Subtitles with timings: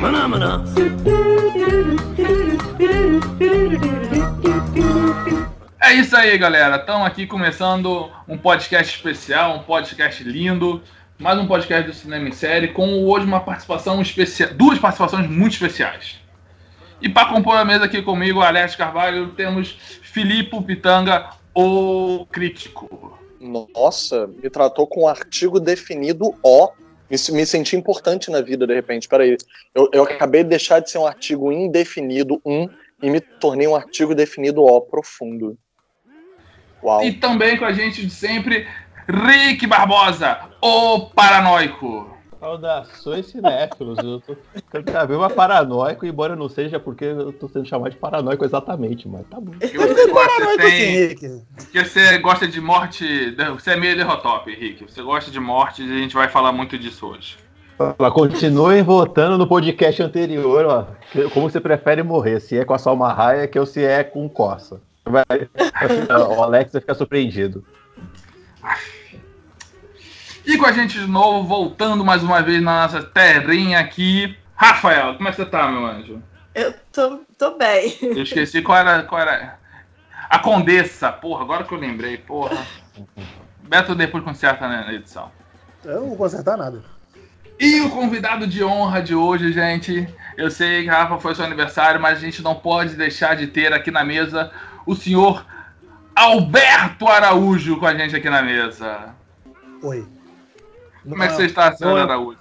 [0.00, 0.62] Maná.
[5.80, 6.76] É isso aí, galera.
[6.76, 10.82] Estamos aqui começando um podcast especial, um podcast lindo.
[11.18, 14.50] Mais um podcast do Cinema em Série, com hoje uma participação especial.
[14.52, 16.20] Duas participações muito especiais.
[17.00, 23.18] E para compor a mesa aqui comigo, Alex Carvalho, temos Filipe Pitanga, o crítico.
[23.40, 26.70] Nossa, me tratou com um artigo definido O.
[27.10, 29.08] Me, me senti importante na vida, de repente.
[29.08, 29.36] Peraí,
[29.74, 32.68] eu, eu acabei de deixar de ser um artigo indefinido, um,
[33.02, 35.56] e me tornei um artigo definido O, profundo.
[36.82, 37.04] Uau.
[37.04, 38.66] E também com a gente de sempre,
[39.08, 42.15] Rick Barbosa, o paranoico.
[42.46, 43.98] Saudações cinéfilos.
[43.98, 47.66] Eu tô ficando cada vez mais paranoico, embora eu não seja porque eu tô sendo
[47.66, 49.50] chamado de paranoico exatamente, mas tá bom.
[49.58, 53.34] Que você gosta, tem, que você gosta de morte.
[53.52, 54.84] Você é meio derrotop, Rick.
[54.84, 57.36] Você gosta de morte e a gente vai falar muito disso hoje.
[58.12, 60.86] Continuem votando no podcast anterior, ó.
[61.30, 62.38] Como você prefere morrer?
[62.38, 64.80] Se é com a Salma Hayek ou se é com Corsa.
[65.04, 65.24] Vai,
[66.38, 67.64] o Alex vai ficar surpreendido.
[70.46, 74.38] E com a gente de novo, voltando mais uma vez na nossa terrinha aqui.
[74.54, 76.22] Rafael, como é que você tá, meu anjo?
[76.54, 77.98] Eu tô, tô bem.
[78.00, 79.58] Eu esqueci qual era, qual era.
[80.30, 82.64] A Condessa, porra, agora que eu lembrei, porra.
[83.64, 85.32] Beto depois conserta na edição.
[85.84, 86.80] Eu não vou consertar nada.
[87.58, 90.08] E o convidado de honra de hoje, gente.
[90.36, 93.72] Eu sei que Rafa foi seu aniversário, mas a gente não pode deixar de ter
[93.72, 94.52] aqui na mesa
[94.86, 95.44] o senhor
[96.14, 99.12] Alberto Araújo com a gente aqui na mesa.
[99.82, 100.15] Oi.
[101.08, 102.38] Como é que você está, senhor Araújo?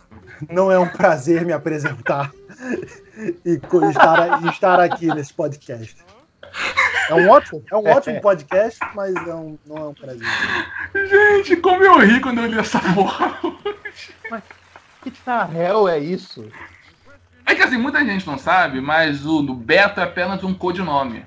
[0.50, 2.32] Não é um prazer me apresentar
[3.46, 5.96] e estar, estar aqui nesse podcast.
[7.10, 10.28] É um ótimo, é um ótimo podcast, mas é um, não é um prazer.
[10.94, 13.38] Gente, como eu ri quando eu li essa porra
[14.30, 14.44] Mas
[15.04, 15.14] que
[15.56, 16.50] hell é isso?
[17.46, 21.24] É que assim, muita gente não sabe, mas o do Beto é apenas um codinome.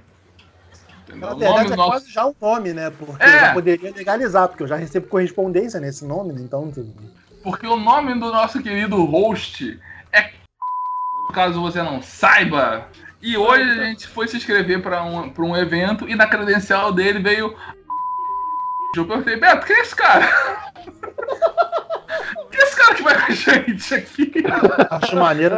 [1.14, 1.91] Na verdade, é nosso...
[1.91, 2.91] quase já um nome, né?
[2.91, 3.27] Porque é.
[3.27, 6.41] eu já poderia legalizar, porque eu já recebo correspondência nesse nome, né?
[6.43, 6.72] Então.
[7.48, 9.81] Porque o nome do nosso querido host
[10.12, 10.31] é.
[11.32, 12.86] Caso você não saiba.
[13.22, 17.20] E hoje a gente foi se inscrever para um, um evento e na credencial dele
[17.20, 17.56] veio.
[18.94, 20.28] Eu perguntei, Beto, quem é esse cara?
[22.50, 24.32] quem é esse cara que vai com a gente aqui?
[24.91, 25.56] Acho maneiro.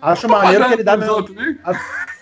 [0.00, 1.26] Acho maneiro que ele dá meu.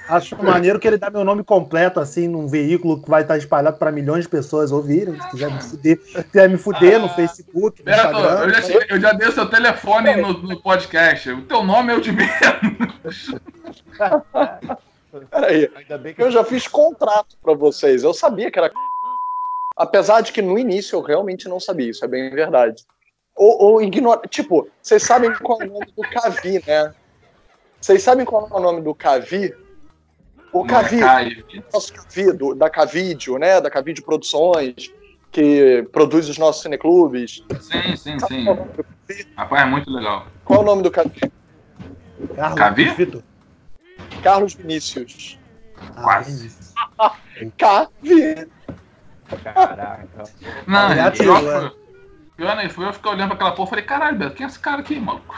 [0.08, 3.76] Acho maneiro que ele dá meu nome completo, assim, num veículo que vai estar espalhado
[3.76, 5.20] para milhões de pessoas ouvirem.
[5.20, 5.98] Se quiser me fuder,
[6.30, 8.40] quiser me fuder ah, no Facebook, no Beto, Instagram.
[8.40, 11.30] Eu já, eu já dei seu telefone no, no, podcast.
[11.30, 13.34] O teu nome é o de menos.
[15.30, 15.70] Peraí,
[16.18, 18.04] eu já fiz contrato para vocês.
[18.04, 18.70] Eu sabia que era.
[19.76, 22.84] Apesar de que no início eu realmente não sabia, isso é bem verdade.
[23.34, 24.20] Ou, ou ignora.
[24.28, 26.94] Tipo, vocês sabem qual é o nome do Cavi, né?
[27.80, 29.54] Vocês sabem qual é o nome do Cavi?
[30.60, 31.00] O Cavi,
[31.72, 33.60] nosso Cavi, do, da Cavídeo, né?
[33.60, 34.90] Da Cavídeo Produções,
[35.30, 37.44] que produz os nossos cineclubes.
[37.60, 38.44] Sim, sim, sim.
[39.36, 40.26] Rapaz, é muito legal.
[40.44, 41.20] Qual é o nome do Cavi?
[42.34, 43.22] Carlos Cavi?
[44.22, 45.38] Carlos Vinícius.
[46.02, 46.50] Quase.
[47.58, 48.48] Cavi.
[49.42, 50.24] Caraca.
[50.66, 51.72] Não, é pior, foi,
[52.36, 54.58] pior, foi eu ficar olhando pra aquela porra e falei, caralho, Beto, quem é esse
[54.58, 55.34] cara aqui, maluco?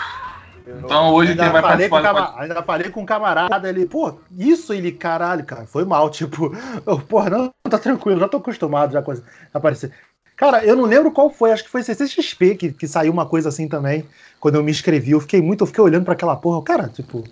[0.85, 2.03] Então hoje ainda quem vai participar...
[2.03, 2.35] Camar...
[2.39, 6.55] Ainda falei com um camarada, ele, pô, isso ele, caralho, cara, foi mal, tipo,
[6.87, 9.15] eu, porra, não, tá tranquilo, já tô acostumado já com
[9.53, 9.93] aparecer.
[10.39, 13.49] Cara, eu não lembro qual foi, acho que foi CCXP que, que saiu uma coisa
[13.49, 14.05] assim também,
[14.39, 17.25] quando eu me inscrevi, eu fiquei muito, eu fiquei olhando para aquela porra, cara, tipo,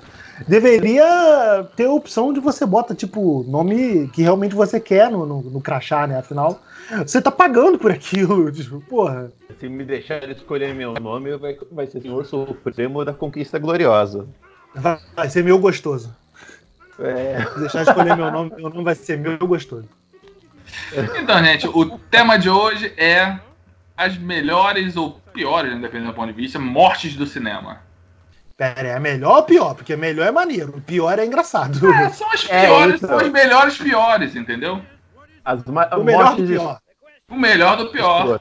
[0.49, 5.41] deveria ter a opção de você bota, tipo, nome que realmente você quer no, no,
[5.41, 6.61] no crachá, né, afinal,
[7.07, 9.31] você tá pagando por aquilo, tipo, porra.
[9.61, 14.27] Se me deixar escolher meu nome, vai, vai ser Senhor Supremo da Conquista Gloriosa.
[14.75, 16.13] Vai, vai ser meu gostoso.
[16.99, 17.47] É.
[17.53, 19.89] Se deixar escolher meu nome, meu nome vai ser meu gostoso.
[21.21, 23.39] Então, gente, o tema de hoje é
[23.97, 27.81] as melhores ou piores, né, dependendo do ponto de vista, mortes do cinema.
[28.57, 29.75] Pera, é melhor ou pior?
[29.75, 31.91] Porque melhor é maneiro, o pior é engraçado.
[31.93, 33.09] É, são as é, piores, é, então.
[33.09, 34.83] são as melhores piores, entendeu?
[35.45, 36.81] As o melhor do pior.
[37.29, 38.41] O melhor do pior.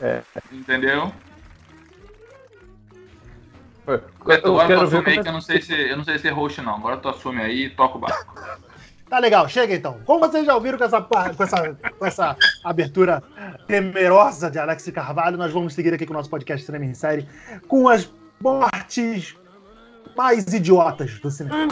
[0.00, 0.22] É.
[0.52, 1.12] Entendeu?
[3.86, 6.30] Eu, agora tu assume aí que eu não sei se eu não sei se é
[6.30, 6.76] host não.
[6.76, 8.34] Agora tu assume aí e toca o barco.
[9.10, 10.00] Tá legal, chega então.
[10.06, 13.20] Como vocês já ouviram com essa, com essa, com essa abertura
[13.66, 17.26] temerosa de Alex Carvalho, nós vamos seguir aqui com o nosso podcast Cinema em Série
[17.66, 18.08] com as
[18.40, 19.34] mortes
[20.16, 21.66] mais idiotas do cinema.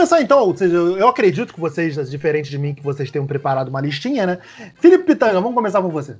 [0.00, 0.40] Começar então.
[0.40, 4.26] Ou seja, eu acredito que vocês, diferente de mim, que vocês tenham preparado uma listinha,
[4.26, 4.38] né?
[4.76, 6.16] Felipe Pitanga, vamos começar com você.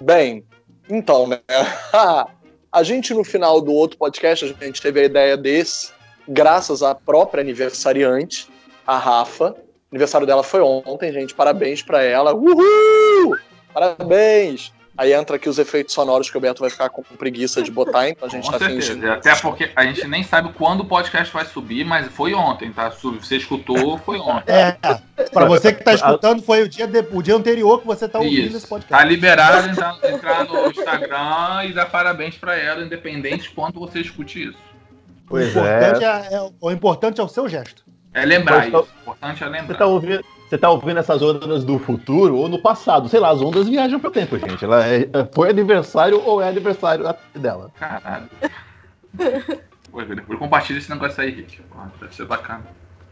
[0.00, 0.44] Bem,
[0.88, 1.40] então, né?
[2.70, 5.90] a gente no final do outro podcast, a gente teve a ideia desse,
[6.28, 8.48] graças à própria aniversariante,
[8.86, 9.50] a Rafa.
[9.50, 9.56] O
[9.94, 11.34] aniversário dela foi ontem, gente.
[11.34, 12.32] Parabéns para ela.
[12.34, 13.36] Uhul!
[13.72, 14.72] Parabéns!
[14.98, 18.08] Aí entra aqui os efeitos sonoros que o Beto vai ficar com preguiça de botar,
[18.08, 18.80] então a gente Com tá certeza.
[18.94, 19.10] fingindo.
[19.12, 22.88] Até porque a gente nem sabe quando o podcast vai subir, mas foi ontem, tá?
[22.90, 24.52] Você escutou, foi ontem.
[24.52, 24.72] É,
[25.32, 28.18] pra você que tá escutando, foi o dia, de- o dia anterior que você tá
[28.18, 28.68] ouvindo esse Isso.
[28.68, 29.02] podcast.
[29.02, 34.00] Tá liberado entrar, entrar no Instagram e dar parabéns pra ela, independente de quando você
[34.00, 34.58] escute isso.
[35.26, 36.06] O Pois importante é.
[36.06, 37.84] é, é- o importante é o seu gesto.
[38.14, 38.76] É lembrar tá- isso.
[38.78, 39.76] O importante é Você lembrar.
[39.76, 43.08] tá, ouvindo, você tá ouvindo essas ondas do futuro ou no passado?
[43.08, 44.64] Sei lá, as ondas viajam pro tempo, gente.
[44.64, 47.04] Ela é- foi aniversário ou é aniversário
[47.34, 47.70] dela.
[47.78, 48.28] Caralho.
[49.90, 51.60] Pô, depois compartilha esse negócio aí, Rick.
[51.62, 52.64] Pô, deve ser bacana.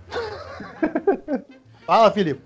[1.87, 2.41] Fala, Felipe.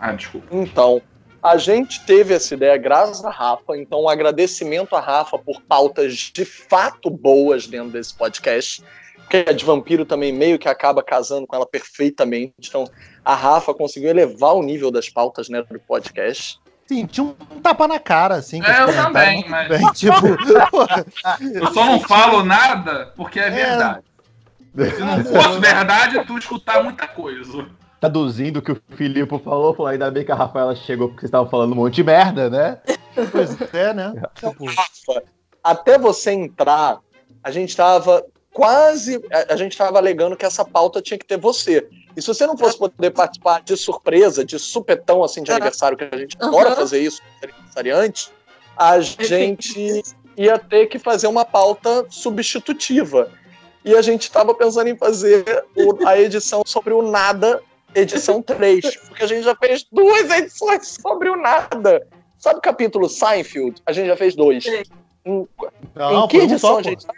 [0.00, 0.48] Ah, desculpa.
[0.50, 1.00] Então,
[1.42, 6.32] a gente teve essa ideia graças a Rafa, então um agradecimento a Rafa por pautas
[6.34, 8.82] de fato boas dentro desse podcast,
[9.16, 12.84] porque a de vampiro também meio que acaba casando com ela perfeitamente, então
[13.24, 16.60] a Rafa conseguiu elevar o nível das pautas né, do podcast.
[16.86, 17.32] Senti um
[17.62, 18.60] tapa na cara, assim.
[18.64, 20.26] É, eu também, mas- bem, tipo,
[21.54, 24.02] Eu só não falo nada porque é verdade.
[24.74, 27.66] Se não fosse verdade, tu escutar muita coisa.
[28.00, 31.28] Traduzindo o que o Filipe falou, falou, ainda bem que a Rafaela chegou porque vocês
[31.28, 32.78] estavam falando um monte de merda, né?
[33.30, 34.12] pois é, né?
[34.34, 35.22] Tipo, Rafa,
[35.62, 36.98] até você entrar,
[37.44, 39.22] a gente tava quase.
[39.32, 41.88] A, a gente tava alegando que essa pauta tinha que ter você.
[42.16, 45.56] E se você não fosse poder participar de surpresa, de supetão assim de Ah.
[45.56, 48.30] aniversário, que a gente adora fazer isso aniversariantes,
[48.76, 50.02] a gente
[50.36, 53.30] ia ter que fazer uma pauta substitutiva.
[53.84, 57.60] E a gente estava pensando em fazer o- a edição sobre o nada,
[57.94, 62.06] edição 3, porque a gente já fez duas edições sobre o nada.
[62.38, 63.80] Sabe o capítulo Seinfeld?
[63.86, 64.64] A gente já fez dois.
[65.24, 65.46] Em,
[65.94, 67.12] não, em que um edição só, a gente tá?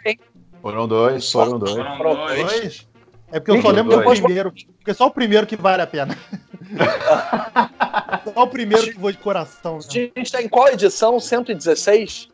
[0.61, 1.71] Foram dois, foram dois.
[1.73, 2.87] Foram Foram dois.
[3.31, 4.51] É porque eu só lembro do primeiro.
[4.51, 6.17] Porque só o primeiro que vale a pena.
[8.33, 9.75] só o primeiro que foi de coração.
[9.75, 10.11] A Né?
[10.15, 11.19] gente tá em qual edição?
[11.19, 12.29] 116?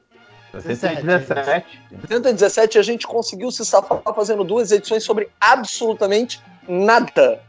[0.60, 1.80] 117.
[2.08, 7.42] 117 a gente conseguiu se safar fazendo duas edições sobre absolutamente nada.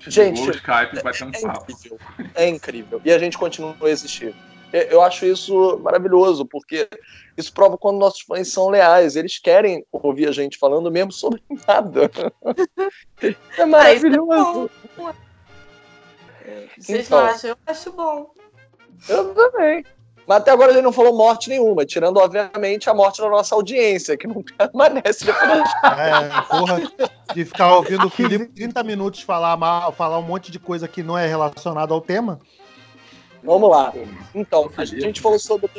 [0.00, 1.98] Gente, o Skype e bateu um É incrível.
[2.34, 3.00] É incrível.
[3.04, 4.34] E a gente continua a existir.
[4.72, 6.88] Eu- acho isso maravilhoso, porque
[7.36, 9.16] isso prova quando nossos fãs são leais.
[9.16, 12.10] Eles querem ouvir a gente falando mesmo sobre nada.
[13.58, 14.70] É maravilhoso.
[16.78, 17.20] Vocês Então.
[17.20, 17.50] não acham?
[17.50, 18.30] Eu acho bom.
[19.08, 19.84] Eu também.
[20.26, 23.56] Mas até agora a gente não falou morte nenhuma, tirando, obviamente, a morte da nossa
[23.56, 25.68] audiência, que não permanece depois
[25.98, 26.80] É, porra,
[27.34, 31.02] de ficar ouvindo o Felipe 30 minutos falar, mal, falar um monte de coisa que
[31.02, 32.38] não é relacionada ao tema.
[33.42, 33.92] Vamos lá.
[34.34, 35.70] Então, a gente falou sobre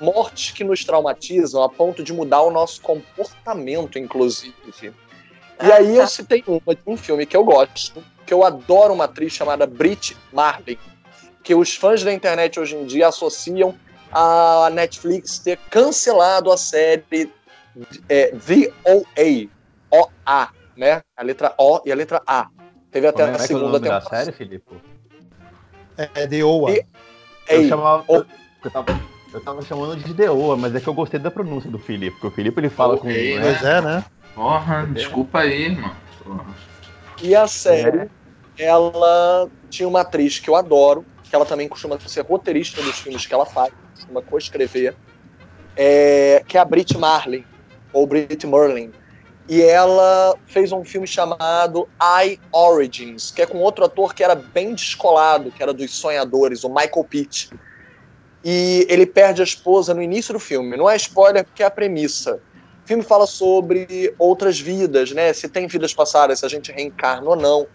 [0.00, 4.54] mortes que nos traumatizam a ponto de mudar o nosso comportamento, inclusive.
[5.62, 9.04] E aí eu citei uma de um filme que eu gosto, que eu adoro uma
[9.04, 10.78] atriz chamada Brit Marlin,
[11.42, 13.74] que os fãs da internet hoje em dia associam
[14.10, 17.30] a Netflix ter cancelado a série
[18.08, 19.48] é, VOA,
[19.90, 21.02] O-A, né?
[21.16, 22.48] A letra O e a letra A.
[22.90, 24.24] Teve até Como a é que é segunda nome da temporada.
[24.24, 24.74] série, Filipe?
[26.14, 26.72] É The Oa.
[26.72, 26.84] E-
[27.48, 28.04] Eu Ei, chamava.
[28.08, 28.24] oh.
[28.64, 29.00] Eu, tava,
[29.32, 32.26] eu tava chamando de Deoa, mas é que eu gostei da pronúncia do Felipe, porque
[32.28, 33.08] o Felipe ele fala com.
[33.08, 33.40] Ok, né?
[33.40, 34.04] Pois é, né?
[34.34, 35.96] Porra, desculpa aí, mano.
[36.22, 36.54] Porra.
[37.22, 38.10] E a série,
[38.58, 43.26] ela tinha uma atriz que eu adoro, que ela também costuma ser roteirista dos filmes
[43.26, 44.96] que ela faz, costuma coescrever,
[45.76, 47.44] é, que é a Brit Marlin,
[47.92, 48.92] ou Brit Merlin.
[49.48, 54.34] E ela fez um filme chamado I Origins, que é com outro ator que era
[54.34, 57.50] bem descolado, que era dos Sonhadores, o Michael Pitt.
[58.44, 60.76] E ele perde a esposa no início do filme.
[60.76, 62.40] Não é spoiler, porque é a premissa.
[62.84, 65.32] O filme fala sobre outras vidas, né?
[65.32, 67.66] Se tem vidas passadas, se a gente reencarna ou não.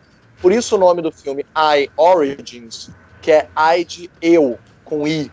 [0.42, 2.90] Por isso o nome do filme I Origins,
[3.22, 5.32] que é I de eu, com I.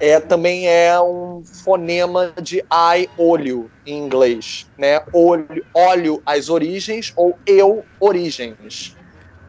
[0.00, 4.66] É, também é um fonema de I, olho, em inglês.
[4.78, 4.98] Né?
[5.12, 8.96] Olho, olho, as origens, ou eu, origens.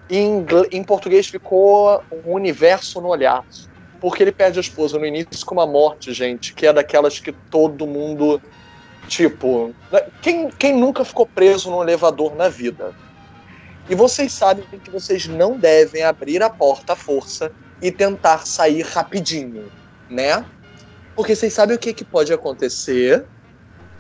[0.10, 3.46] Em, em português ficou um universo no olhar.
[4.02, 7.32] Porque ele perde a esposa no início com uma morte, gente, que é daquelas que
[7.32, 8.42] todo mundo.
[9.08, 10.02] Tipo, né?
[10.22, 12.94] quem, quem nunca ficou preso no elevador na vida?
[13.90, 18.84] E vocês sabem que vocês não devem abrir a porta à força e tentar sair
[18.84, 19.72] rapidinho,
[20.12, 20.46] né?
[21.16, 23.26] Porque vocês sabem o que, que pode acontecer.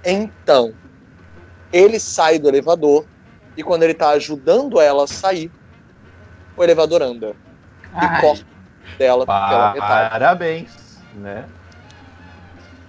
[0.04, 0.74] Então,
[1.72, 3.06] ele sai do elevador
[3.56, 5.52] E quando ele tá ajudando ela a sair,
[6.56, 7.36] o elevador anda.
[7.94, 8.46] E Ai, corta
[8.98, 10.10] dela pela metade.
[10.10, 11.46] Parabéns, né?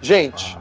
[0.00, 0.56] Gente,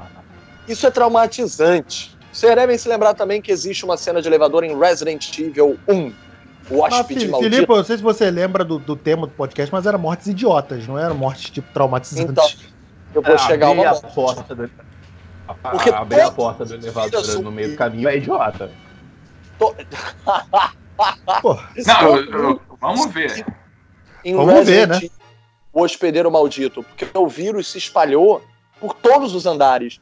[0.67, 2.17] isso é traumatizante.
[2.31, 6.13] Vocês devem se lembrar também que existe uma cena de elevador em Resident Evil 1.
[6.71, 7.51] O Mas, hóspede Fili- maldito.
[7.53, 10.27] Filipe, eu não sei se você lembra do, do tema do podcast, mas era mortes
[10.27, 12.31] idiotas, não era mortes tipo traumatizantes.
[12.31, 12.49] Então,
[13.13, 14.15] eu vou chegar a abrir uma a morte.
[14.15, 14.71] porta do,
[15.71, 18.71] Porque abrir a porta do elevador no meio do caminho é idiota.
[21.85, 23.45] Não, eu- eu- vamos ver.
[24.23, 25.11] em Vamos ver, Resident Evil,
[25.73, 28.41] o hospedeiro maldito, porque o vírus se espalhou
[28.79, 29.99] por todos os andares.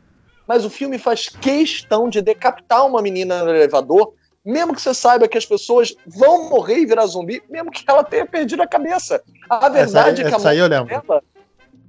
[0.47, 4.13] Mas o filme faz questão de decapitar uma menina no elevador,
[4.49, 8.03] mesmo que você saiba que as pessoas vão morrer e virar zumbi, mesmo que ela
[8.03, 9.21] tenha perdido a cabeça.
[9.49, 11.23] A essa, verdade aí- é que a essa morte dela,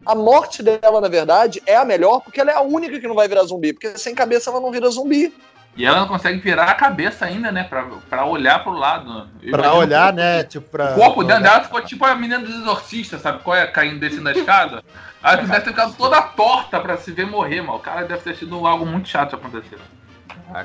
[0.07, 3.14] a morte dela, na verdade, é a melhor, porque ela é a única que não
[3.14, 5.35] vai virar zumbi, porque sem cabeça ela não vira zumbi.
[5.76, 7.62] E ela não consegue virar a cabeça ainda, né?
[7.62, 9.29] Pra, pra olhar pro lado.
[9.40, 10.43] Eu Pra olhar, corpo- né?
[10.43, 10.93] Tipo, pra.
[10.93, 13.40] O corpo dentro dela ficou tipo a menina dos exorcistas, sabe?
[13.45, 13.69] Qual é?
[13.69, 14.83] Caindo descendo da escada.
[15.23, 17.76] Aí tu deve ter ficado toda torta pra se ver morrer, mano.
[17.76, 19.79] O cara deve ter sido algo muito chato acontecer.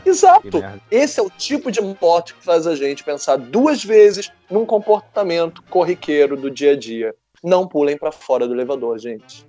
[0.03, 0.49] Que Exato.
[0.51, 0.81] merda.
[0.89, 5.61] Esse é o tipo de morte que faz a gente pensar duas vezes num comportamento
[5.63, 7.15] corriqueiro do dia a dia.
[7.43, 9.45] Não pulem pra fora do elevador, gente.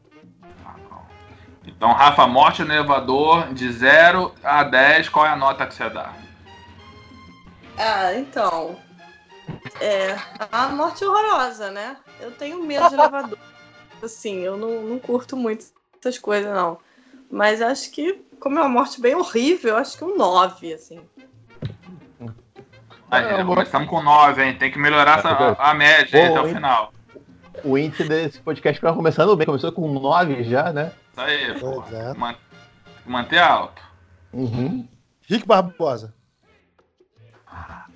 [1.66, 5.90] Então, Rafa, morte no elevador de 0 a 10, qual é a nota que você
[5.90, 6.14] dá?
[7.76, 8.76] Ah, então.
[9.80, 10.16] É.
[10.52, 11.96] A morte horrorosa, né?
[12.20, 13.38] Eu tenho medo de elevador.
[14.02, 15.66] Assim, eu não, não curto muito
[16.00, 16.78] essas coisas, não.
[17.30, 21.00] Mas acho que, como é uma morte bem horrível, acho que um 9, assim.
[23.10, 24.56] Ah, vou- começamos com 9, hein?
[24.58, 26.92] Tem que melhorar essa, a média aí Bom, até o final.
[27.64, 30.92] O índice desse podcast tá começando bem, começou com 9 já, né?
[31.12, 31.82] Isso aí, pô.
[31.92, 32.14] É.
[32.14, 32.36] Man-
[33.06, 33.80] Manter alto.
[34.32, 34.86] Uhum.
[35.28, 36.12] Rick Barbosa.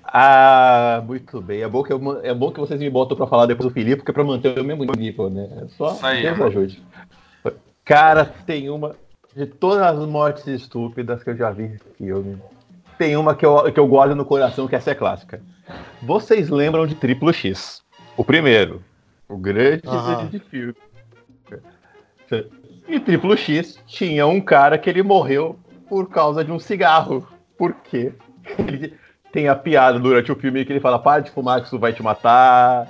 [0.03, 1.61] Ah, muito bem.
[1.61, 3.97] É bom que, eu- é bom que vocês me botam pra falar depois do Felipe,
[3.97, 5.47] porque é pra manter o mesmo nível, né?
[5.63, 6.83] É só Isso aí, Deus ajude.
[7.85, 8.95] Cara, tem uma.
[9.35, 12.37] De todas as mortes estúpidas que eu já vi nesse filme,
[12.97, 15.41] tem uma que eu, que eu gosto no coração, que essa é clássica.
[16.01, 17.81] Vocês lembram de Triplo X?
[18.17, 18.83] O primeiro.
[19.29, 19.83] O grande
[20.29, 20.75] de filme.
[22.87, 25.57] Em Triplo X tinha um cara que ele morreu
[25.87, 27.25] por causa de um cigarro.
[27.57, 28.13] Por quê?
[28.59, 28.93] Ele
[29.31, 31.93] tem a piada durante o filme que ele fala: para de fumar que isso vai
[31.93, 32.87] te matar.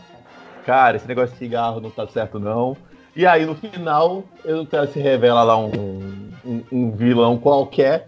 [0.66, 2.76] Cara, esse negócio de cigarro não tá certo, não.
[3.16, 8.08] E aí no final, o cara se revela lá um, um, um vilão qualquer.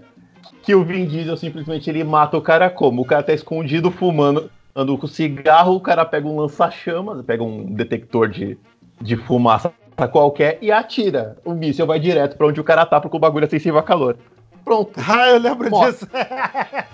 [0.61, 3.01] Que o Vin Diesel simplesmente ele mata o cara como?
[3.01, 7.65] O cara tá escondido fumando, andando com cigarro, o cara pega um lança-chamas, pega um
[7.65, 8.57] detector de,
[9.01, 9.73] de fumaça
[10.11, 11.37] qualquer e atira.
[11.43, 13.83] O míssil vai direto pra onde o cara tá, porque o bagulho é sensível a
[13.83, 14.17] calor.
[14.63, 14.91] Pronto.
[14.97, 15.93] Ah, eu lembro Morte.
[15.93, 16.07] disso.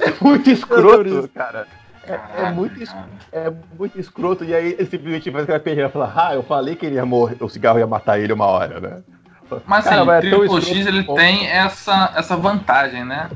[0.00, 1.66] É muito escroto, cara.
[2.08, 2.94] É, é Caraca, muito es-
[3.32, 4.44] é muito escroto.
[4.44, 7.06] E aí ele simplesmente faz aquela pergunta e fala: Ah, eu falei que ele ia
[7.06, 9.02] morrer, o cigarro ia matar ele uma hora, né?
[9.66, 13.30] Mas assim, Cara, o mas é tão Triple X ele tem essa, essa vantagem, né?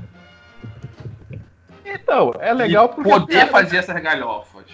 [1.84, 3.10] Então, é legal de porque.
[3.10, 4.64] poder fazer essas galhofas.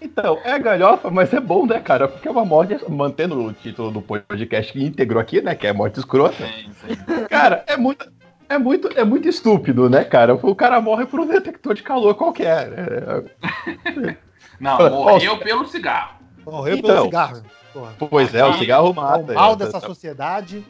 [0.00, 2.08] Então, é galhofa, mas é bom, né, cara?
[2.08, 5.54] Porque é uma morte, mantendo o título do podcast íntegro aqui, né?
[5.54, 6.36] Que é morte escrota.
[6.46, 6.96] Sim, sim.
[7.28, 8.10] Cara, é muito.
[8.50, 10.34] É muito, é muito estúpido, né, cara?
[10.34, 12.68] O cara morre por um detector de calor qualquer.
[12.72, 14.16] É,
[14.58, 16.16] Não, morreu pelo cigarro.
[16.44, 16.90] Morreu Então.
[16.90, 17.42] pelo cigarro.
[17.72, 17.92] Porra.
[18.10, 19.32] pois é, o cigarro É mata.
[19.32, 20.64] o mal é, dessa tá- sociedade.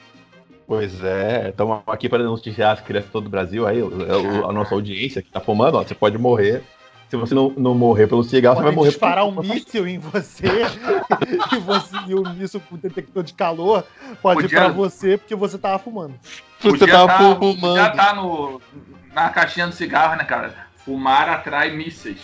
[0.67, 4.53] Pois é, estamos aqui para denunciar as crianças de todo o Brasil aí, o- a
[4.53, 6.63] nossa audiência que tá fumando, ó, você pode morrer.
[7.11, 9.99] Se você não, não morrer pelo cigarro, você vai morrer disparar por- um míssil em
[9.99, 10.47] você
[11.53, 13.85] e, você e o míssil com detector de calor
[14.23, 16.15] pode Podia- ir pra você porque você tava fumando.
[16.61, 17.75] Você tava tá- fumando.
[17.77, 18.63] Já tá no,
[19.13, 20.55] na caixinha do cigarro, né, cara?
[20.85, 22.21] Fumar atrai mísseis.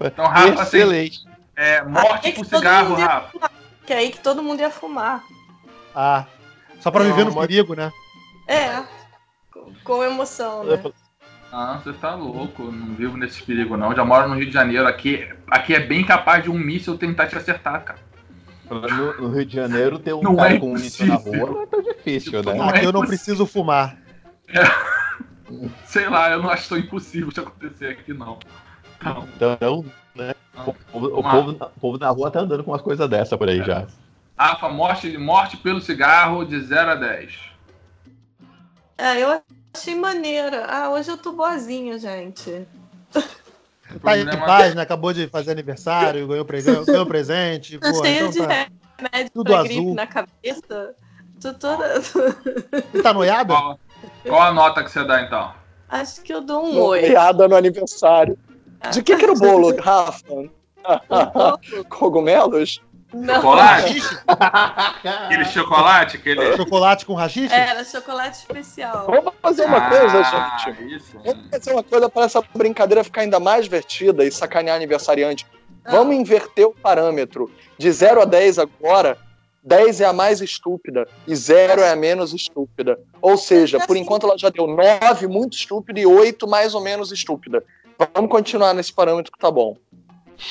[0.00, 1.24] Então, Rafa, assim, Excelente.
[1.56, 3.28] é, morte Aí por cigarro, Rafa.
[3.30, 3.50] fumar,
[3.86, 5.22] Que é aí que todo mundo ia fumar.
[5.94, 6.24] Ah,
[6.80, 7.92] só pra Não, viver no mas- perigo, né?
[8.46, 8.82] É.
[9.84, 10.82] Com, emoção, né?
[11.50, 13.94] Ah, você tá louco, eu não vivo nesse perigo não.
[13.94, 17.26] Já moro no Rio de Janeiro, aqui, aqui é bem capaz de um míssil tentar
[17.26, 17.98] te acertar, cara.
[18.70, 21.50] No, no Rio de Janeiro ter um Não cara é com um míssil na rua
[21.50, 22.54] não é tão difícil, né?
[22.54, 23.98] não é Aqui eu não preciso fumar.
[25.84, 28.38] Sei lá, eu não acho tão impossível de acontecer aqui não.
[28.98, 30.34] Então, Então, né?
[30.64, 33.48] O, povo, o povo- o povo na rua tá andando com umas coisas dessa por
[33.48, 33.86] aí já.
[34.38, 37.51] Rafa, morte, morte pelo cigarro de 0 a 10.
[39.02, 39.42] É, eu
[39.74, 40.64] achei maneira.
[40.68, 42.64] Ah, hoje eu tô boazinha, gente.
[44.00, 44.82] Tá em paz, né?
[44.82, 47.78] Acabou de fazer aniversário, ganhou presente, ganhou presente.
[47.80, 48.68] Pô, cheia então de tá.
[48.96, 49.68] remédio Tudo pra azul.
[49.68, 50.94] gripe na cabeça.
[51.40, 52.00] Tô toda.
[52.00, 53.52] Você tá noiada?
[53.52, 53.80] Qual,
[54.24, 55.52] qual a nota que você dá então?
[55.88, 57.00] Acho que eu dou um oi.
[57.00, 58.38] Piada no aniversário.
[58.92, 60.48] De que que era o bolo, Rafa?
[61.90, 62.80] Cogumelos?
[63.12, 64.00] Não, Chocolate?
[65.04, 66.56] Aquele chocolate, aquele.
[66.56, 67.54] Chocolate com rachixe?
[67.54, 69.06] era chocolate especial.
[69.06, 70.94] Vamos fazer uma coisa, Ah, gente.
[70.96, 71.18] Isso.
[71.24, 75.46] Vamos fazer uma coisa para essa brincadeira ficar ainda mais divertida e sacanear aniversariante.
[75.84, 75.90] Ah.
[75.92, 77.50] Vamos inverter o parâmetro.
[77.76, 79.18] De 0 a 10 agora,
[79.62, 82.98] 10 é a mais estúpida e 0 é a menos estúpida.
[83.20, 87.12] Ou seja, por enquanto ela já deu 9 muito estúpida e 8 mais ou menos
[87.12, 87.62] estúpida.
[88.14, 89.76] Vamos continuar nesse parâmetro que tá bom.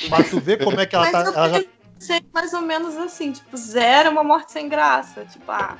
[0.09, 1.29] Mas tu vê como é que ela Mas tá.
[1.29, 1.65] eu Ela já...
[2.01, 5.23] pensei mais ou menos assim, tipo, zero é uma morte sem graça.
[5.25, 5.77] Tipo, ah.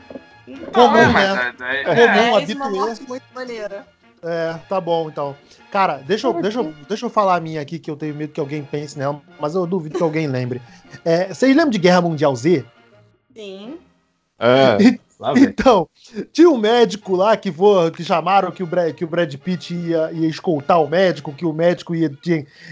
[0.74, 1.08] Comum, é, né?
[1.08, 3.88] mas é- é- Comum, dez, uma morte muito maneira.
[4.24, 5.36] É, tá bom, então.
[5.72, 8.34] Cara, deixa eu, deixa, eu, deixa eu falar a minha aqui, que eu tenho medo
[8.34, 10.62] que alguém pense nela, mas eu duvido que alguém lembre.
[11.04, 12.64] É, vocês lembram de Guerra Mundial Z?
[13.36, 13.80] Sim.
[14.38, 15.00] Ah, vem.
[15.38, 15.88] Então,
[16.34, 19.74] tinha um médico lá que, vo- que chamaram que o, Brad, que o Brad Pitt
[19.74, 22.12] ia, ia escoltar o médico, que o médico ia,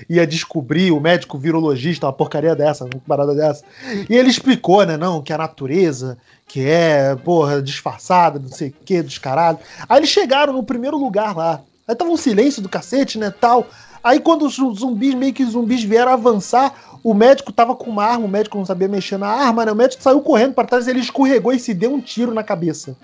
[0.09, 3.63] ia descobrir, o médico virologista, uma porcaria dessa, uma parada dessa.
[4.09, 8.73] E ele explicou, né, não, que a natureza, que é, porra, disfarçada, não sei o
[8.83, 9.59] que, dos caralho.
[9.87, 11.61] Aí eles chegaram no primeiro lugar lá.
[11.87, 13.67] Aí tava um silêncio do cacete, né, tal.
[14.03, 18.25] Aí quando os zumbis, meio que zumbis vieram avançar, o médico tava com uma arma,
[18.25, 19.71] o médico não sabia mexer na arma, né?
[19.71, 22.95] O médico saiu correndo pra trás, ele escorregou e se deu um tiro na cabeça.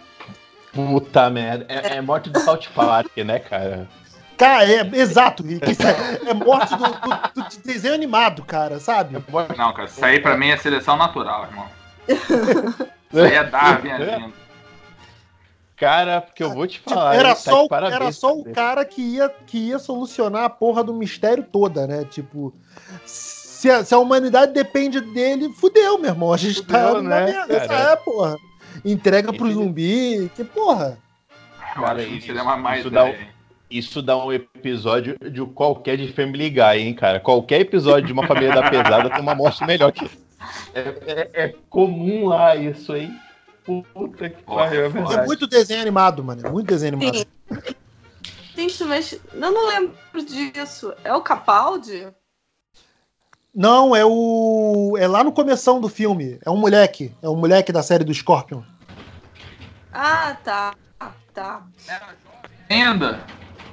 [0.73, 1.65] Puta merda.
[1.69, 3.87] É, é morte do South Park, né, cara?
[4.37, 5.71] Cara, é exato, Rick.
[5.71, 9.15] Isso é, é morte do, do- do desenho animado, cara, sabe?
[9.15, 11.65] É Não, cara, isso aí pra mim é seleção natural, irmão.
[12.09, 14.33] Isso aí é Darwin agindo.
[15.75, 17.15] Cara, porque eu vou te Tipo, falar.
[17.15, 19.77] era hein, tá só, de o- parabéns era só o cara que ia, que ia
[19.79, 22.05] solucionar a porra do mistério toda, né?
[22.05, 22.53] Tipo,
[23.05, 26.32] se a, se a humanidade depende dele, fudeu, meu irmão.
[26.32, 27.67] A gente tá Fudeu, na né, merda.
[27.67, 27.91] cara?
[27.91, 28.38] É, porra.
[28.86, 30.98] Entrega pro Esse- zumbi, que porra.
[31.74, 33.27] Cara, isso- seria uma má isso dá hein?
[33.70, 37.20] Isso dá um episódio de qualquer de Family Guy, hein, cara?
[37.20, 40.05] Qualquer episódio de uma família da pesada tem uma morte melhor que.
[40.74, 43.11] É, é- é comum lá isso, hein?
[43.65, 44.99] Puta que pariu, é foda.
[44.99, 45.27] É verdade.
[45.27, 46.45] muito desenho animado, mano.
[46.45, 47.17] É muito desenho animado.
[47.17, 47.25] Sim.
[48.55, 50.93] Gente, mas eu não lembro disso.
[51.03, 52.07] É o Capaldi?
[53.53, 54.95] Não, é o.
[54.99, 56.39] É lá no começão do filme.
[56.45, 57.13] É um moleque.
[57.21, 58.61] É um moleque da série do Scorpion.
[59.91, 60.75] Ah, tá.
[60.99, 61.63] Ah, Tá.
[62.69, 63.19] Ainda?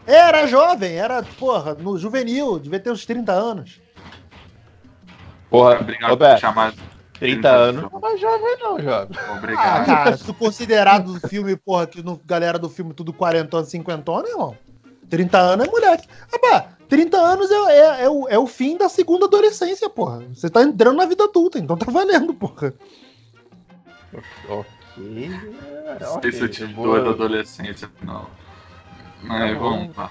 [0.05, 3.81] Era jovem, era, porra, no juvenil, devia ter uns 30 anos.
[5.49, 6.75] Porra, Obrigado por Roberto, chamar.
[7.23, 7.83] 30 anos.
[7.83, 9.17] Não é mais jovem, não, jovem.
[9.19, 9.87] Ah, Obrigado.
[9.87, 13.69] cara, se tu considerar do filme, porra, que no, galera do filme tudo 40 anos,
[13.71, 14.57] 50 anos, irmão.
[15.09, 16.09] 30 anos é moleque.
[16.33, 20.23] Rapaz, 30 anos é, é, é o, é o fim da segunda adolescência, porra.
[20.35, 22.73] Você tá entrando na vida adulta, então tá valendo, porra.
[24.49, 25.31] Ok.
[25.97, 28.27] é, Não sei se eu te dou da vou, adolescência, não.
[29.23, 29.71] Mas Tá bom.
[29.79, 30.11] vamos lá.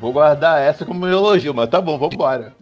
[0.00, 2.54] vou guardar essa como elogio, mas tá bom, vambora.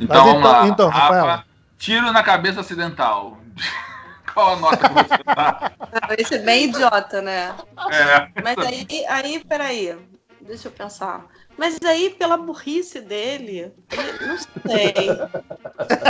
[0.00, 0.68] Então Mas vamos então- lá.
[0.68, 1.44] então, Rafa, Rafaela.
[1.78, 3.38] Tiro na cabeça ocidental.
[4.34, 5.72] Qual a nota que você dá?
[6.18, 7.54] Esse é bem idiota, né?
[7.90, 8.42] É.
[8.42, 9.96] Mas aí, aí, peraí.
[10.42, 11.24] Deixa eu pensar.
[11.56, 14.94] Mas aí, pela burrice dele, ele- não sei.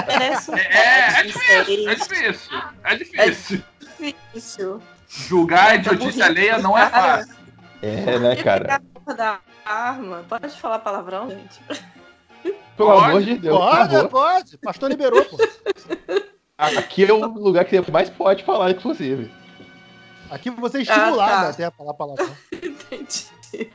[0.07, 1.65] Parece um É, é, é não sei.
[1.65, 2.63] difícil, é difícil.
[2.83, 3.63] É difícil.
[4.01, 4.83] difícil.
[5.09, 7.37] Julgar a É, idiotice burrice, alheia não é fácil.
[7.81, 8.81] É, né, cara?
[9.07, 10.25] a da arma.
[10.29, 11.63] Pode falar palavrão, gente?
[12.43, 14.09] Pelo Pode, amor de Deus, Pode, favor.
[14.11, 14.59] pode.
[14.59, 15.39] Pastor liberou, pô.
[16.59, 19.33] Aqui é o lugar que você mais pode falar, inclusive.
[20.31, 21.49] Aqui você é estimulado Ah, tá.
[21.51, 22.37] até a falar palavrão.
[22.53, 23.71] Entendi.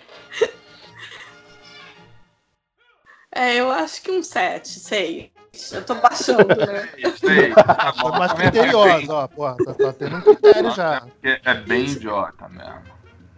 [3.34, 5.32] É, eu acho que um 7, sei.
[5.72, 6.90] Eu tô baixando, né?
[7.18, 9.58] Sei, tá bom, Mais é criteriosa, ó, porra.
[9.58, 11.06] Tá, tá tendo um critério já.
[11.24, 12.82] É, é bem idiota mesmo.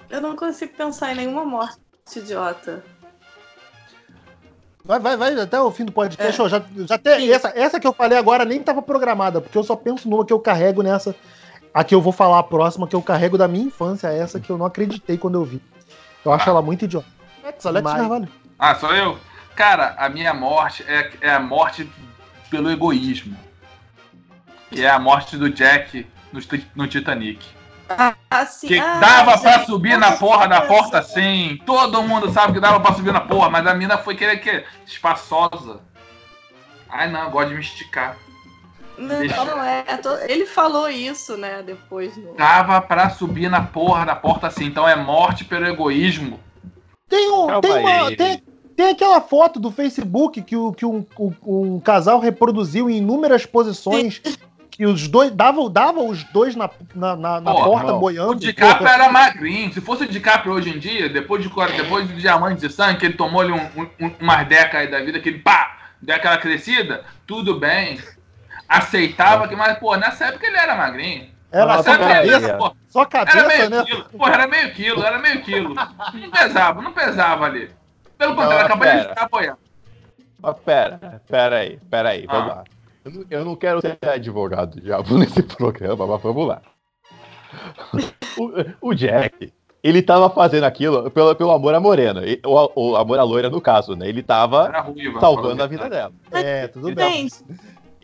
[0.10, 1.80] Eu não consigo pensar em nenhuma morte
[2.16, 2.84] idiota.
[4.86, 6.42] Vai, vai, vai até o fim do podcast.
[6.42, 6.44] É.
[6.44, 7.32] ó, já, já Sim.
[7.32, 10.34] essa, essa que eu falei agora nem tava programada, porque eu só penso numa que
[10.34, 11.16] eu carrego nessa.
[11.74, 14.50] A que eu vou falar a próxima, que eu carrego da minha infância, essa que
[14.50, 15.60] eu não acreditei quando eu vi.
[16.24, 17.08] Eu acho ela muito idiota.
[17.44, 18.30] Alex, Alex Mas- Carvalho.
[18.60, 19.18] Ah, sou eu?
[19.56, 21.90] Cara, a minha morte é, é a morte
[22.50, 23.36] pelo egoísmo.
[24.70, 26.40] Que é a morte do Jack no,
[26.76, 27.44] no Titanic.
[28.30, 28.68] Ah, sim.
[28.68, 31.60] Que ah, dava pra gente, subir na porra da porta sim.
[31.66, 34.64] Todo mundo sabe que dava pra subir na porra, mas a mina foi querer que
[34.86, 35.80] espaçosa.
[36.90, 38.18] Ai não, gosto de me esticar.
[38.98, 39.84] Não, Deixa- não é.
[39.88, 41.64] é to- Ele falou isso, né?
[41.64, 42.36] Depois no.
[42.36, 44.66] Dava pra subir na porra da porta sim.
[44.66, 46.40] Então é morte pelo egoísmo.
[47.10, 48.44] Tem, um, Calma tem, uma, tem,
[48.76, 51.34] tem aquela foto do Facebook que, o, que um, um-
[51.76, 54.22] um casal reproduziu em inúmeras posições
[54.76, 55.32] que os dois.
[55.32, 58.00] Dava, dava os dois na, na, na, na Pô, porta não.
[58.00, 58.32] boiando.
[58.32, 59.72] O DiCaprio era magrinho.
[59.72, 63.06] Se fosse o DiCaprio hoje em dia, depois, de, depois do Diamante de Sangue, que
[63.06, 66.38] ele tomou ali um, um, umas decas aí da vida, que ele pá, deu aquela
[66.38, 68.00] crescida, tudo bem.
[68.68, 71.32] Aceitava que, mas, pô, nessa época ele era magrinho.
[71.52, 73.84] Era só cabeça, pô, só era cabeça, meio né?
[73.86, 74.06] quilo.
[74.18, 75.76] Pô, era meio quilo, era meio quilo.
[75.76, 77.70] Não pesava, não pesava ali.
[78.18, 79.58] Pelo contrário, acabou de ficar apoiando.
[80.42, 82.56] Mas pera, pera aí, pera aí, vamos Ah.
[82.56, 82.64] lá.
[83.04, 86.62] Eu não, eu não quero ser advogado do diabo nesse programa, mas vamos lá.
[88.36, 93.20] O, o Jack, ele tava fazendo aquilo pelo, pelo amor à morena, o, o amor
[93.20, 94.10] à loira no caso, né?
[94.10, 95.20] Ele tava ruiva.
[95.20, 96.12] salvando a vida dela.
[96.32, 97.30] É, tudo bem.
[97.30, 97.44] Gente,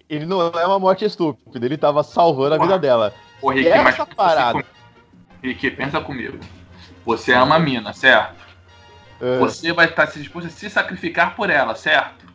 [0.08, 2.80] Ele não é uma morte estúpida, ele tava salvando a vida Porra.
[2.80, 3.14] dela.
[3.42, 4.64] Ô, Rick, E essa parada?
[5.42, 6.38] Rick, pensa comigo.
[7.04, 8.36] Você ama a mina, certo?
[9.20, 12.29] É, Você vai estar se disposto a se sacrificar por ela, certo?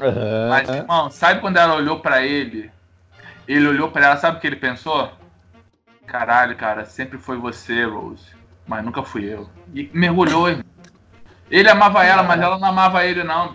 [0.00, 0.48] Aham.
[0.48, 2.70] Mas, irmão, sabe quando ela olhou pra ele?
[3.46, 5.10] Ele olhou pra ela, sabe o que ele pensou?
[6.06, 8.26] Caralho, cara, sempre foi você, Rose.
[8.66, 9.48] Mas nunca fui eu.
[9.74, 10.64] E mergulhou, irmão.
[11.50, 13.54] Ele amava ela, mas ela não amava ele, não.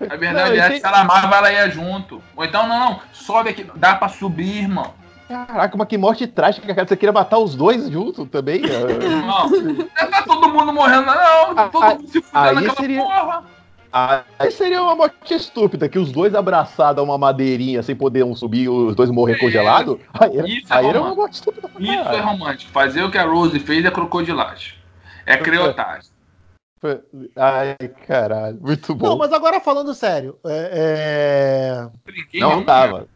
[0.00, 2.20] A verdade Não, é que se ela amava, ela ia junto.
[2.34, 3.70] Ou então, não, não, sobe aqui.
[3.76, 4.92] Dá pra subir, irmão.
[5.28, 6.86] Caraca, mas que morte trágica, cara.
[6.88, 8.62] Você queria matar os dois juntos também?
[8.64, 9.04] É.
[9.06, 11.70] Irmão, não tá todo mundo morrendo, não.
[11.70, 13.44] Todo mundo se fudendo naquela seria- porra.
[13.92, 18.34] Aí seria uma morte estúpida, que os dois abraçados a uma madeirinha sem poder um
[18.34, 19.38] subir, os dois morrer É.
[19.38, 19.98] congelados.
[20.14, 21.04] Aí, Isso é aí era romântico.
[21.04, 22.72] uma morte estúpida pra Isso é romântico.
[22.72, 24.74] Fazer o que a Rose fez é crocodilagem.
[25.26, 26.10] É criotagem.
[27.36, 27.76] Ai,
[28.08, 29.06] caralho, muito bom.
[29.10, 33.06] Não, mas agora falando sério, é, Brinquei Não nenhum, dava.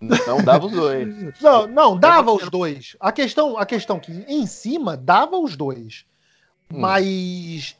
[0.00, 1.22] Não dava os dois.
[1.22, 2.96] é, Não, não, dava os dois.
[2.98, 6.04] A questão, a questão que em cima dava os dois.
[6.72, 6.80] Hum.
[6.80, 7.76] Mas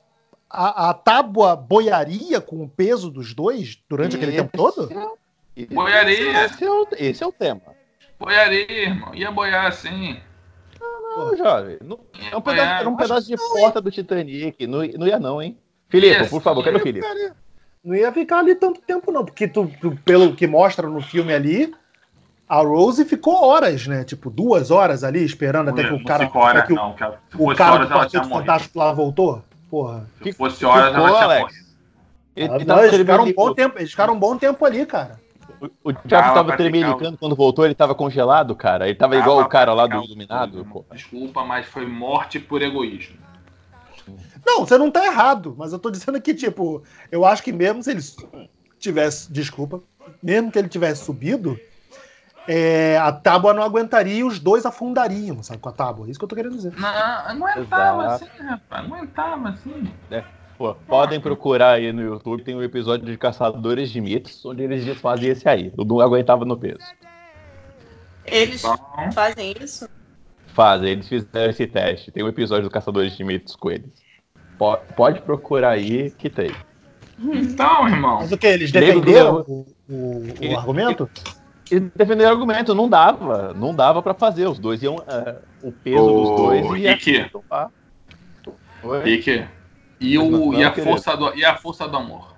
[0.53, 4.91] a, a tábua boiaria com o peso dos dois durante aquele tempo todo?
[5.57, 6.45] Esse- Boiaria.
[6.45, 7.61] Esse é, o, esse é o tema.
[8.19, 9.15] Boiaria, irmão.
[9.15, 10.19] Ia boiar assim.
[10.81, 11.79] Não, jovem.
[11.85, 12.43] Não, Ia é um boiar.
[12.43, 14.67] pedaço, era um pedaço de porta do Titanic.
[14.67, 15.59] Não, não ia, não, hein?
[15.89, 17.07] Filipe, Yes, por favor, cadê o Filipe?
[17.85, 21.35] Não ia ficar ali tanto tempo, não, porque tu, tu- pelo que mostra no filme
[21.35, 21.75] ali,
[22.49, 24.05] a Rose ficou horas, né?
[24.05, 26.27] Tipo, duas horas ali esperando até que o Não cara.
[26.27, 27.21] ficou hora, até que o, não, cara.
[27.31, 28.29] Se o cara horas, do morrido.
[28.31, 29.43] Fantástico lá voltou.
[29.73, 30.07] Porra.
[30.23, 31.75] Se fosse horas, Ficou, ela Alex.
[32.37, 34.85] Ele, Não, ele tava eles, ficaram um bom tempo, eles ficaram um bom tempo ali,
[34.85, 35.19] cara.
[35.59, 38.87] o, o Thiago Tava tava tremelicando quando voltou, ele tava congelado, cara.
[38.87, 40.67] Ele tava igual o cara lá do Iluminado.
[40.67, 40.85] pô.
[40.93, 43.17] Desculpa, mas foi morte por egoísmo.
[44.45, 47.83] Não, você não tá errado, mas eu tô dizendo que, tipo, eu acho que mesmo
[47.83, 48.03] se ele
[48.79, 49.81] tivesse, desculpa,
[50.23, 51.59] mesmo que ele tivesse subido,
[52.49, 56.07] é, a tábua não aguentaria e os dois afundariam, sabe, com a tábua.
[56.07, 56.73] É isso que eu tô querendo dizer.
[56.77, 58.25] Não, não aguentava Exato.
[58.25, 58.89] assim, rapaz.
[58.89, 59.91] Não aguentava assim.
[60.59, 64.85] Pô, podem procurar aí no YouTube, tem um episódio de Caçadores de Mitos, onde eles
[64.85, 65.73] desfazem esse aí.
[65.77, 66.79] Eu não aguentava no peso.
[68.25, 68.79] eles Então,
[69.13, 69.89] fazem isso?
[70.49, 72.11] Fazem, eles fizeram esse teste.
[72.13, 73.91] Tem um episódio do Caçadores de Mitos com eles.
[74.59, 76.53] Po- Pode procurar aí que tem.
[77.19, 78.19] então irmão.
[78.21, 78.47] Mas o que?
[78.47, 81.09] Eles defenderam o, o- o Ele- argumento?
[81.17, 81.42] Eles
[81.81, 83.53] defenderam o argumento, não dava.
[83.55, 84.47] Não dava pra fazer.
[84.47, 84.97] Os dois iam.
[85.07, 87.31] é, o peso dos dois ia.
[87.31, 87.71] Tomar.
[90.01, 90.91] E, o, e, a querido.
[90.91, 92.33] força do, e a força do amor?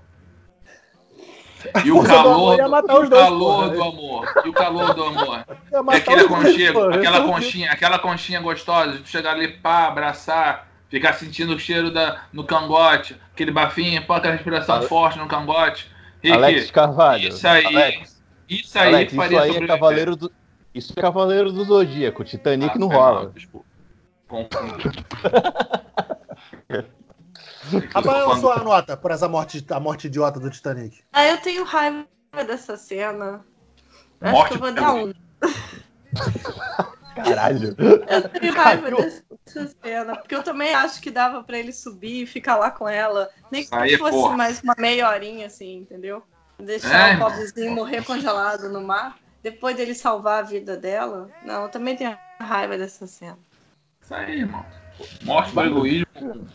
[1.82, 4.28] E o calor, do, e o calor do amor.
[4.44, 5.46] E o calor do amor.
[5.72, 11.54] E aquele aconchego, aquela conchinha, aquela conchinha gostosa, de chegar ali, pá, abraçar, ficar sentindo
[11.54, 15.90] o cheiro da, no cangote, aquele bafinho, pô, aquela respiração forte no cangote.
[16.22, 17.28] Rick, Alex Carvalho.
[17.28, 18.13] isso aí, Alex,
[18.60, 19.66] isso aí Alex, isso aí é.
[19.66, 20.32] Cavaleiro do.
[20.74, 22.24] Isso é Cavaleiro do Zodíaco.
[22.24, 23.34] Titanic Ah, não mal, rola.
[27.94, 31.00] Rafael, a sua nota por essa morte, a morte idiota do Titanic.
[31.12, 32.06] Ah, eu tenho raiva
[32.46, 33.44] dessa cena.
[34.20, 35.12] Acho Morte que eu vou dar um.
[37.14, 37.76] Caralho.
[37.78, 38.96] Eu tenho raiva Caiu.
[38.96, 42.88] dessa cena, porque eu também acho que dava pra ele subir e ficar lá com
[42.88, 43.30] ela.
[43.50, 44.36] Nem Aí que é fosse porra.
[44.36, 46.22] mais uma meia horinha, assim, entendeu?
[46.58, 47.14] Deixar É.
[47.16, 51.28] o pobrezinho morrer congelado no mar, depois dele salvar a vida dela.
[51.44, 53.38] Não, eu também tenho raiva dessa cena.
[54.00, 54.64] Isso aí, irmão.
[55.22, 56.46] Morte por egoísmo.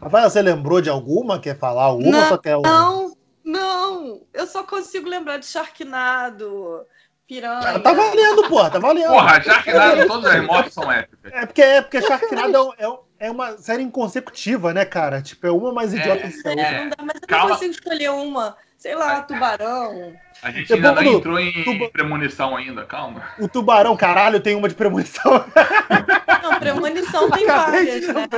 [0.00, 1.38] Rafael, você lembrou de alguma?
[1.38, 2.62] Quer falar alguma Não, só quer um?
[2.62, 6.84] Não, não, eu só consigo lembrar de Sharknado,
[7.26, 7.78] Piranha.
[7.80, 9.08] Tá valendo, pô, tá valendo.
[9.08, 11.32] Porra, Sharknado, todas as mortes são épicas.
[11.32, 12.98] É porque, é porque Sharknado é, é,
[13.28, 15.22] é uma série inconsecutiva, né, cara?
[15.22, 16.80] Tipo, é uma mais idiota que a É, outra.
[16.80, 17.44] não dá, mas eu Calma.
[17.48, 18.56] não consigo escolher uma.
[18.84, 20.14] Sei lá, tubarão.
[20.42, 23.24] A gente ainda não entrou em tuba- premonição ainda, calma.
[23.38, 25.42] O tubarão, caralho, tem uma de premonição.
[26.42, 28.28] Não, premonição tem Acabei de várias, né?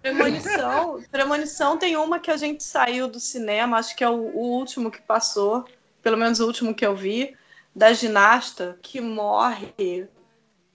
[0.00, 4.38] Premonição, premonição tem uma que a gente saiu do cinema, acho que é o, o
[4.58, 5.66] último que passou,
[6.02, 7.36] pelo menos o último que eu vi.
[7.76, 10.08] da ginasta que morre,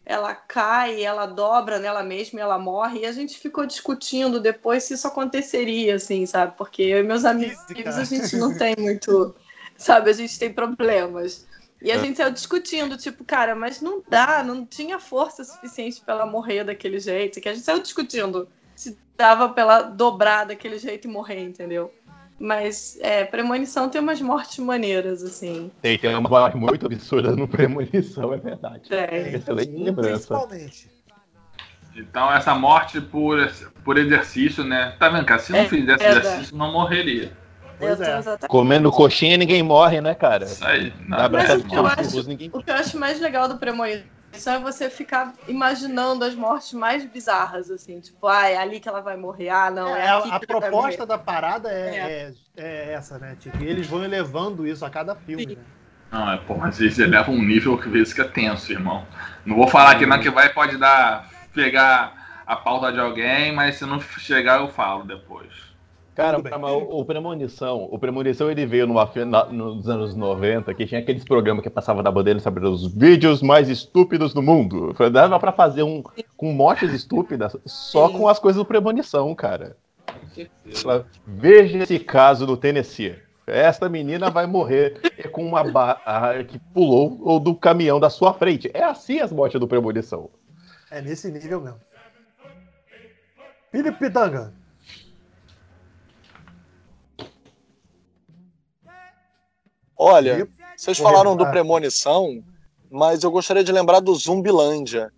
[0.10, 3.02] ela cai, ela dobra nela mesma e ela morre.
[3.02, 6.56] E a gente ficou discutindo depois se isso aconteceria, assim, sabe?
[6.58, 9.36] Porque eu e meus amigos, a gente não tem muito,
[9.78, 10.10] sabe?
[10.10, 11.46] A gente tem problemas.
[11.82, 12.00] E a É.
[12.00, 16.64] gente saiu discutindo, tipo, cara, mas não dá, não tinha força suficiente pra ela morrer
[16.64, 17.42] daquele jeito.
[17.42, 21.94] Que a gente saiu discutindo se dava pra ela dobrar daquele jeito e morrer, entendeu?
[22.40, 25.72] Mas é, premonição tem umas mortes maneiras, assim.
[25.82, 28.94] Tem, tem uma morte muito absurda no Premonição, é verdade.
[28.94, 29.36] É.
[29.36, 30.12] Excelente lembrança.
[30.36, 30.90] Principalmente.
[31.96, 33.52] Então, essa morte por,
[33.84, 34.94] por exercício, né?
[35.00, 35.40] Tá vendo, cara?
[35.40, 37.32] Se não É, fizesse é exercício, não morreria.
[37.80, 38.18] Pois Eu tô é.
[38.20, 40.46] exatamente- Comendo coxinha ninguém morre, né, cara?
[40.46, 40.94] Isso aí.
[41.08, 42.20] Não, Mas o que eu acho-
[42.54, 44.06] O que eu acho mais legal do premonição
[44.46, 48.00] é você ficar imaginando as mortes mais bizarras, assim.
[48.00, 49.50] Tipo, ah, é ali que ela vai morrer.
[49.50, 53.36] Ah, não, é, É, aqui a, a proposta da parada é, é- é essa, né?
[53.36, 55.56] Tipo, e eles vão elevando isso a cada filme, Sim.
[55.56, 55.64] né?
[56.12, 59.06] não é, porra, às vezes eleva um nível que vezes que é tenso, irmão.
[59.46, 63.76] Não vou falar que não, que vai, pode dar, pegar a pauta de alguém, mas
[63.76, 65.67] se não chegar, eu falo depois.
[66.18, 70.86] Cara, mas o, o Premonição, o Premonição ele veio numa, na- nos anos 90, que
[70.88, 74.94] tinha aqueles programas que passava da bandeira, sabe, os vídeos mais estúpidos do mundo.
[74.96, 76.02] Foi- Dava pra fazer um
[76.36, 79.78] com mortes estúpidas só com as coisas do Premonição, cara.
[81.26, 83.16] Veja esse caso no Tennessee.
[83.46, 85.00] Esta menina vai morrer
[85.32, 88.72] com uma barra que pulou ou do caminhão da sua frente.
[88.74, 90.32] É assim as mortes do Premonição.
[90.90, 91.80] É nesse nível mesmo.
[93.72, 94.52] Felipe Pitanga.
[99.98, 101.50] Olha, vocês falaram do.
[101.50, 102.44] Premonição,
[102.92, 105.12] mas eu gostaria de lembrar do Zumbilândia.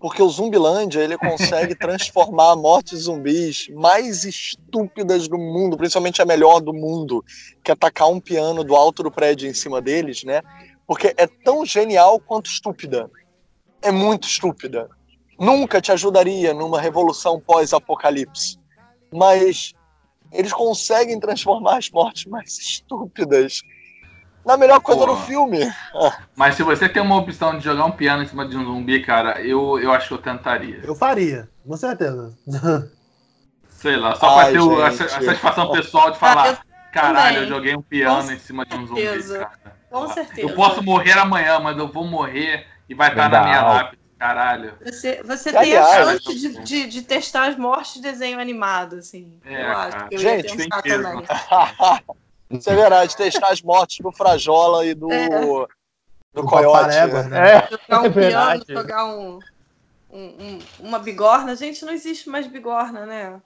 [0.00, 6.60] Porque o Zumbilândia, ele consegue transformar mortes zumbis mais estúpidas do mundo, principalmente a melhor
[6.60, 7.24] do mundo,
[7.62, 10.42] que é atacar um piano do alto do prédio em cima deles, né?
[10.86, 13.10] Porque é tão genial quanto estúpida.
[13.80, 14.90] É muito estúpida.
[15.38, 18.58] Nunca te ajudaria numa revolução pós-apocalipse.
[19.12, 19.72] Mas
[20.32, 23.62] eles conseguem transformar as mortes mais estúpidas
[24.44, 25.06] na melhor coisa Pô.
[25.06, 25.58] do filme.
[26.36, 29.02] Mas se você tem uma opção de jogar um piano em cima de um zumbi,
[29.02, 30.82] cara, eu, eu acho que eu tentaria.
[30.82, 32.38] Eu faria, com certeza.
[33.68, 36.62] Sei lá, só pra Ai, ter o- a, a satisfação pessoal de falar, Ah, eu
[36.92, 39.58] caralho, eu joguei um piano Com em cima de um zumbi, cara.
[39.90, 40.46] Com certeza.
[40.46, 44.78] Eu posso morrer amanhã, mas eu vou morrer e vai estar na minha lápide, caralho.
[44.80, 48.38] Você, você Que, tem a aliás, chance de, de, de testar as mortes de desenho
[48.38, 49.40] animado, assim.
[49.44, 50.08] É, eu acho cara.
[50.08, 51.02] que eu Gente, ia peso.
[51.02, 51.26] também.
[52.58, 55.28] Isso é verdade, testar as mortes do Frajola e do, É.
[55.28, 55.68] do
[56.32, 56.88] Do Coyote.
[56.88, 57.06] Né?
[57.24, 57.68] né?
[57.70, 58.64] Jogar um É verdade.
[58.64, 59.38] piano, jogar um,
[60.10, 61.54] um- um- uma bigorna.
[61.56, 63.40] Gente, não existe mais bigorna, né?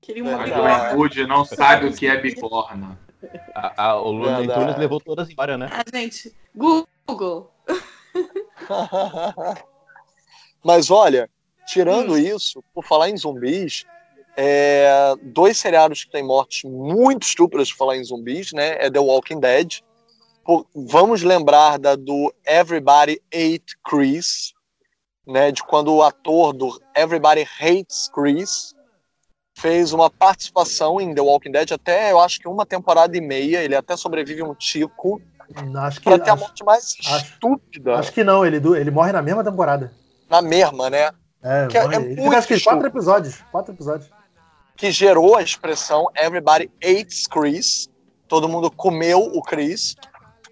[0.00, 0.78] Queria uma É bigorna.
[0.90, 2.98] juventude não sabe o que é bigorna.
[3.54, 4.60] A, a, o Looney Verdade.
[4.60, 5.68] Tunes levou todas embora, né?
[5.72, 7.50] Ah, gente, Google.
[10.64, 11.28] Mas olha,
[11.66, 12.18] tirando Hum.
[12.18, 13.84] isso, por falar em zumbis,
[14.40, 18.76] é, dois seriados que têm mortes muito estúpidas por falar em zumbis, né?
[18.78, 19.80] É The Walking Dead.
[20.44, 24.54] Pô, vamos lembrar da do Everybody Ate Chris,
[25.26, 25.50] né?
[25.50, 28.74] De quando o ator do Everybody Hates Chris
[29.58, 33.60] fez uma participação em The Walking Dead até eu acho que uma temporada e meia.
[33.64, 35.20] Ele até sobrevive um tico
[35.82, 39.20] Acho que, ter a morte mais acho- estúpida acho que não, ele, ele morre na
[39.22, 39.92] mesma temporada.
[40.30, 41.10] na mesma, né?
[41.42, 43.42] É, Que é- é ele muito quatro episódios.
[43.50, 44.10] Quatro episódios.
[44.78, 47.90] Que gerou a expressão Everybody Hates Chris.
[48.28, 49.96] Todo mundo comeu o Chris,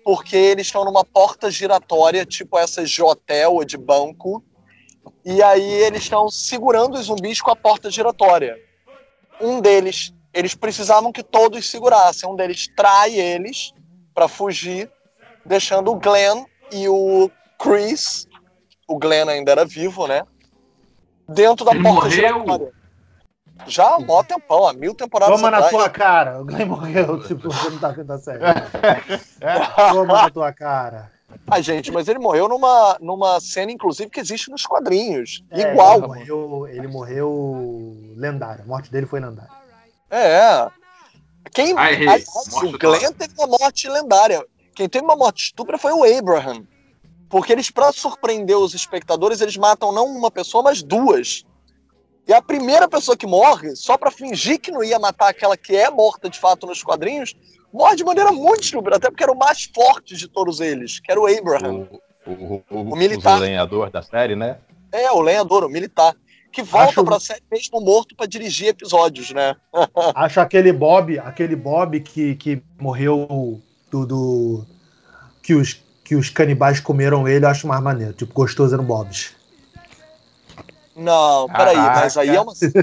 [0.04, 4.42] porque eles estão numa porta giratória, tipo essas de hotel ou de banco,
[5.24, 8.58] e aí eles estão segurando os zumbis com a porta giratória.
[9.40, 13.72] Um deles, eles precisavam que todos segurassem, um deles trai eles
[14.12, 14.90] para fugir,
[15.44, 18.26] deixando o Glenn e o Chris,
[18.88, 20.22] o Glenn ainda era vivo, né?
[21.28, 22.10] Dentro da Ele porta morreu?
[22.10, 22.75] giratória.
[23.66, 25.74] Já há mó tempão, há mil temporadas Toma na atrás.
[25.74, 26.40] tua cara.
[26.40, 28.40] O Glenn morreu, tipo, você não tá vendo a série.
[29.92, 31.10] Toma na tua cara.
[31.48, 35.44] Ah, gente, mas ele morreu numa, numa cena, inclusive, que existe nos quadrinhos.
[35.50, 35.96] É, Igual.
[35.96, 38.64] Ele morreu, ele morreu lendário.
[38.64, 39.50] A morte dele foi lendária.
[40.10, 40.68] É.
[41.52, 44.44] Quem, Ai, aliás, morte o Glenn teve uma morte lendária.
[44.74, 46.66] Quem teve uma morte estúpida foi o Abraham.
[47.28, 51.44] Porque eles, pra surpreender os espectadores, eles matam não uma pessoa, mas duas.
[52.26, 55.76] E a primeira pessoa que morre, só pra fingir que não ia matar aquela que
[55.76, 57.34] é morta de fato nos quadrinhos,
[57.72, 61.10] morre de maneira muito estúpida, até porque era o mais forte de todos eles, que
[61.10, 61.86] era o Abraham.
[62.26, 63.36] O, o, o, O militar.
[63.38, 64.58] o lenhador da série, né?
[64.90, 66.14] É, o lenhador, o militar.
[66.50, 69.54] Que volta Acho- pra série mesmo morto pra dirigir episódios, né?
[70.14, 73.60] Acho aquele Bob, aquele Bob que, que morreu
[73.90, 74.66] do, do-
[75.42, 78.12] que os que os canibais comeram ele, eu acho mais maneiro.
[78.12, 79.34] Tipo, gostoso no Bob's.
[80.96, 82.00] Não, peraí, Caraca.
[82.00, 82.80] mas aí é uma cena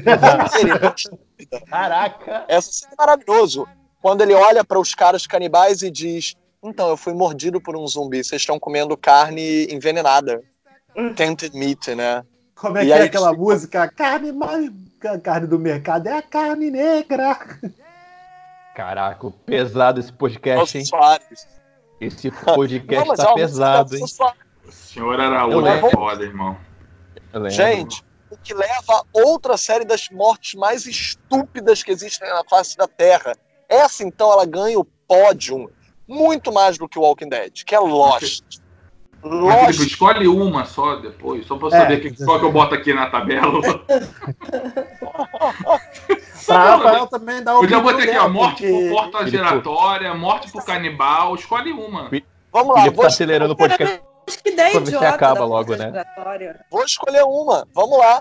[0.96, 1.62] estúpida.
[1.68, 2.46] Caraca!
[2.48, 3.68] Essa cena é maravilhoso.
[4.02, 7.88] Quando ele olha para os caras canibais e diz: Então, eu fui mordido por um
[7.88, 10.42] zumbi, vocês estão comendo carne envenenada.
[11.16, 12.24] Tainted meat, né?
[12.56, 13.84] Como é E que aí é aquela ficou- música?
[13.84, 14.70] A carne mais.
[15.06, 17.38] A carne do mercado é a carne negra.
[18.76, 20.86] Caraca, pesado esse podcast, hein?
[20.86, 21.48] Soares.
[22.00, 24.04] Esse Não, podcast é tá uma pesado, hein?
[24.66, 26.58] O senhor Araújo Eu é foda, irmão.
[27.50, 32.76] Gente, o que leva a outra série das mortes mais estúpidas que existem na face
[32.78, 33.34] da Terra.
[33.70, 35.70] Essa, então, ela ganha o pódio
[36.08, 38.42] muito mais do que o Walking Dead, que é Lost.
[39.24, 39.80] Mas, Felipe, Lost.
[39.80, 42.94] escolhe uma só depois, só pra eu É, saber que, qual que eu boto aqui
[42.94, 43.62] na tabela.
[46.46, 50.52] Pra Rafael também dá Eu já botei aqui, ó, morte porque- por porta giratória, morte
[50.52, 52.10] por canibal, escolhe uma.
[52.52, 54.02] Vamos lá, Felipe vou, tá acelerando o podcast.
[54.28, 55.92] Acho que ideia Pra se idiota acaba logo, né?
[56.72, 57.68] vou escolher uma.
[57.74, 58.20] Vamos lá.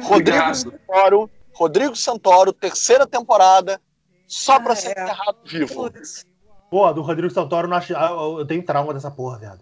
[0.00, 0.54] Rodrigo Obrigado.
[0.54, 3.80] Santoro, Rodrigo Santoro, terceira temporada,
[4.26, 5.02] só pra Ah, ser é.
[5.02, 5.74] enterrado vivo.
[5.74, 6.26] Putz.
[6.70, 9.60] Pô, do Rodrigo Santoro, eu, não acho, ah, eu tenho trauma dessa porra, viado.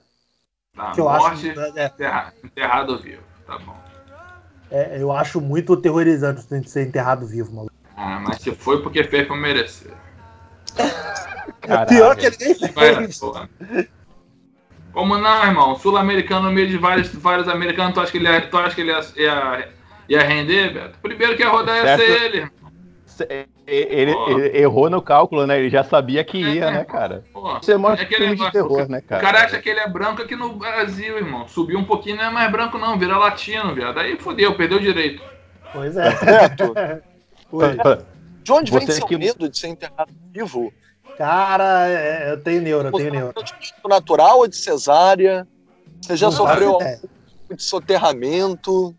[0.75, 1.61] Tá, Que eu morte acho.
[1.79, 3.23] É, enterra- enterrado vivo.
[3.47, 3.77] Tá bom.
[4.71, 7.75] é, eu acho muito terrorizante ser enterrado vivo, maluco.
[7.95, 9.93] Ah, mas se foi porque fez pra merecer.
[11.61, 11.89] Caralho.
[11.93, 13.21] Pior que ele nem fez.
[14.93, 15.75] Como não, irmão?
[15.77, 18.81] Sul-americano no meio de vários, vários americanos, tu acha que ele ia, tu acha que
[18.83, 19.69] ele ia, ia,
[20.09, 20.99] ia render, Beto?
[21.01, 22.53] Primeiro que ia rodar ia ser ele, irmão.
[23.67, 25.59] Ele, ele- errou no cálculo, né?
[25.59, 27.25] Ele já sabia que ia, É, né, cara?
[27.33, 29.23] Pô, Você mostra é aquele filme de negócio, terror, né, O cara?
[29.23, 31.47] cara acha que ele é branco aqui no Brasil, irmão.
[31.47, 33.99] Subiu um pouquinho, não é mais branco, não, vira latino, viado.
[33.99, 35.23] Aí fodeu, perdeu o direito.
[35.73, 36.11] Pois é.
[36.17, 36.75] Certo?
[37.53, 37.79] Oi.
[38.43, 40.73] De onde vem Você seu que- medo de ser enterrado vivo?
[41.17, 43.35] Cara, é, eu tenho neuro, eu tenho é neuro.
[43.89, 45.47] natural ou de cesárea?
[46.01, 46.97] Você já Não sofreu algum
[47.57, 48.95] de soterramento?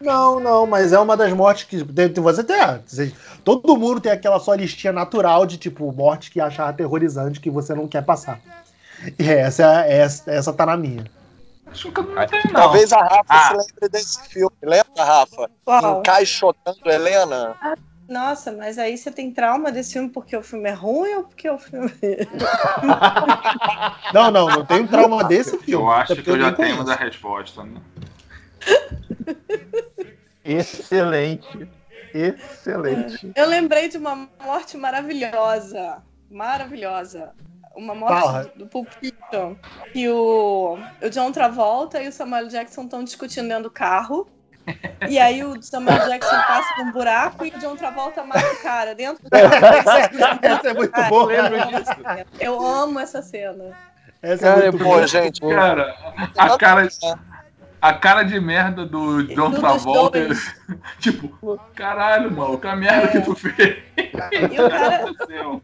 [0.00, 1.82] Não, não, mas é uma das mortes que.
[2.20, 2.60] Você tem.
[2.60, 2.80] ah,
[3.44, 7.74] Todo mundo tem aquela sua listinha natural de, tipo, morte que achar aterrorizante que você
[7.74, 8.40] não quer passar.
[9.18, 11.04] E essa, essa, essa tá na minha.
[11.66, 12.52] Acho que eu não Ah, tenho, não.
[12.52, 13.48] Talvez a Rafa Ah.
[13.48, 14.56] se lembre desse filme.
[14.62, 15.50] Lembra, Rafa?
[15.64, 16.00] Qual?
[16.00, 17.56] Encaixotando Helena?
[18.12, 21.48] Nossa, mas aí você tem trauma desse filme porque o filme é ruim ou porque
[21.48, 21.90] o filme.
[24.12, 25.84] Não, não, não tenho trauma desse filme.
[25.84, 27.80] Eu acho que eu já tenho da resposta, né?
[30.44, 31.66] Excelente.
[32.12, 33.32] Excelente.
[33.34, 36.02] Eu lembrei de uma morte maravilhosa.
[36.30, 37.32] Maravilhosa.
[37.74, 38.52] Uma morte Fala.
[38.54, 39.54] do Pulp Fiction.
[39.94, 44.28] Que o, o John Travolta e o Samuel Jackson estão discutindo dentro do carro.
[45.08, 48.62] E aí o Samuel Jackson passa por um buraco e o John Travolta mata o
[48.62, 49.48] cara dentro do carro.
[50.42, 51.32] Essa é muito boa.
[51.32, 52.26] eu amo essa cena.
[52.40, 53.64] Eu amo essa cena.
[54.22, 55.06] Essa Cara, é é muito boa, boa.
[55.08, 55.40] gente.
[55.40, 55.96] Cara,
[56.38, 56.88] a cara,
[57.80, 60.18] a cara de merda do John Travolta.
[61.00, 63.82] tipo, caralho, mano, que a merda que tu fez.
[63.96, 65.62] E o cara, aconteceu?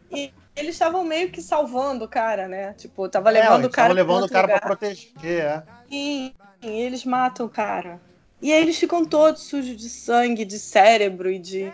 [0.57, 2.73] eles estavam meio que salvando o cara, né?
[2.73, 4.79] Tipo, tava É, levando eles o cara estavam levando o cara outro pra lugar.
[4.79, 5.63] proteger, é.
[5.89, 8.01] Sim, eles matam o cara.
[8.40, 11.72] E aí eles ficam todos sujos de sangue, de cérebro e de.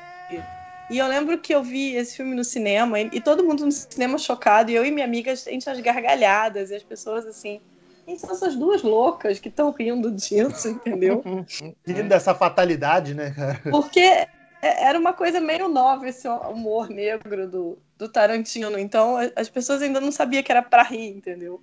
[0.91, 3.73] E eu lembro que eu vi esse filme no cinema e, e todo mundo no
[3.73, 7.61] cinema chocado, e eu e minha amiga, a gente as gargalhadas, e as pessoas assim.
[8.07, 11.23] Quem são essas duas loucas que estão rindo disso, entendeu?
[11.87, 13.59] Rindo dessa fatalidade, né, cara?
[13.71, 14.29] Porque é-
[14.61, 18.79] era uma coisa meio nova esse humor negro do, do Tarantino.
[18.79, 21.63] Então as pessoas ainda não sabiam que era pra rir, entendeu?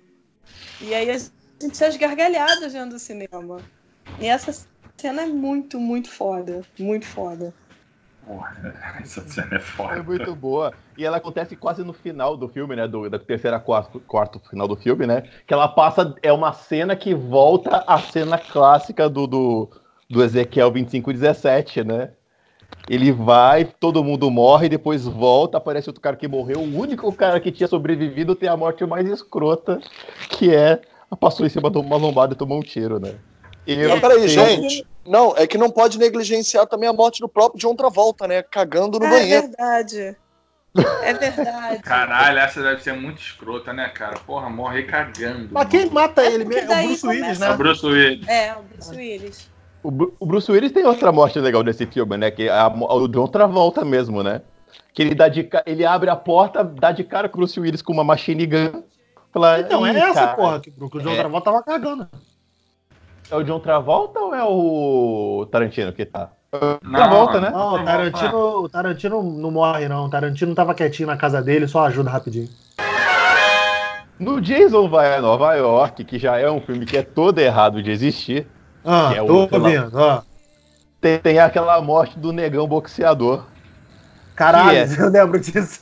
[0.80, 1.18] E aí a
[1.60, 3.62] gente as gargalhadas dentro do cinema.
[4.20, 4.52] E essa
[5.00, 6.62] cena é muito, muito foda.
[6.78, 7.54] Muito foda.
[8.24, 8.50] Porra,
[9.02, 9.96] essa cena é foda.
[9.98, 10.72] É muito boa.
[10.96, 12.86] E ela acontece quase no final do filme, né?
[12.86, 15.22] Do, da terceira, quarto, quarto final do filme, né?
[15.46, 16.14] Que ela passa.
[16.22, 19.70] É uma cena que volta à cena clássica do, do,
[20.08, 22.12] do Ezequiel 2517, né?
[22.88, 26.58] Ele vai, todo mundo morre, depois volta, aparece outro cara que morreu.
[26.60, 29.80] O único cara que tinha sobrevivido tem a morte mais escrota,
[30.30, 30.80] que é
[31.20, 33.14] passou em cima de uma lombada e tomou um tiro, né?
[33.66, 34.86] Eu Mas peraí, tenho- gente.
[35.06, 38.42] Não, é que não pode negligenciar também a morte do próprio John Travolta, né?
[38.42, 39.42] Cagando no é banheiro.
[39.48, 40.16] verdade.
[41.02, 41.82] É verdade.
[41.82, 44.18] Caralho, essa deve ser muito escrota, né, cara?
[44.20, 45.48] Porra, morrer cagando.
[45.52, 47.56] Mas quem mata ele porque mesmo é o Bruce Willis, começa- É o né?
[47.56, 48.28] Bruce Willis.
[48.28, 49.50] É, o Bruce Willis.
[49.82, 52.30] O, Bru- o Bruce Willis tem outra morte legal nesse filme, né?
[52.30, 54.40] Que é a, o John Travolta mesmo, né?
[54.94, 57.82] Que ele dá de ele abre a porta, dá de cara com o Bruce Willis
[57.82, 58.82] com uma machine gun.
[59.32, 61.16] Fala, Então, é "Ih, essa cara, porra que o John É.
[61.16, 62.08] Travolta tava cagando.
[63.32, 66.30] É o John Travolta ou é o Tarantino que tá?
[66.52, 67.50] Não, Travolta, né?
[67.50, 70.04] Não, o Tarantino, o Tarantino não morre, não.
[70.04, 72.48] O Tarantino tava quietinho na casa dele, só ajuda rapidinho.
[74.18, 77.82] No Jason vai a Nova York, que já é um filme que é todo errado
[77.82, 78.46] de existir,
[78.84, 80.22] Ah, Que é o- tô vendo, ó.
[81.00, 83.44] tem, tem aquela morte do negão boxeador.
[84.36, 85.80] Caralho, Que eu lembro disso.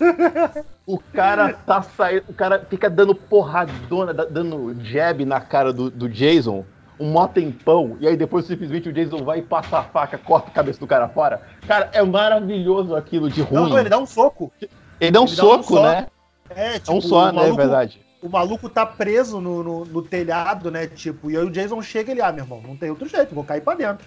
[0.87, 5.91] O cara tá saindo, o cara fica dando porradona, da- dando jab na cara do,
[5.91, 6.65] do Jason,
[7.01, 10.51] um mó tempão, e aí depois simplesmente o Jason vai e passa a faca, corta
[10.51, 11.41] a cabeça do cara fora.
[11.67, 13.71] Cara, é maravilhoso aquilo de ruim.
[13.71, 14.53] Não, ele dá um soco.
[15.01, 16.07] Ele dá um ele dá um soco, né?
[16.51, 17.31] É, tipo, um só, né?
[17.31, 18.01] É maluco, verdade.
[18.23, 20.87] o maluco tá preso no, no, no telhado, né?
[20.87, 23.35] Tipo, e aí o Jason chega e ele, ah, meu irmão, não tem outro jeito,
[23.35, 24.07] vou cair pra dentro.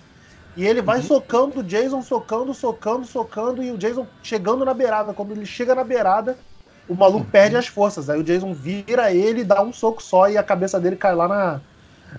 [0.56, 0.86] E ele Uhum.
[0.86, 5.14] vai socando o Jason, socando, socando, socando, e o Jason chegando na beirada.
[5.14, 6.38] Quando ele chega na beirada,
[6.88, 7.32] o maluco Uhum.
[7.32, 8.08] perde as forças.
[8.08, 11.28] Aí o Jason vira ele, dá um soco só e a cabeça dele cai lá
[11.28, 11.62] na,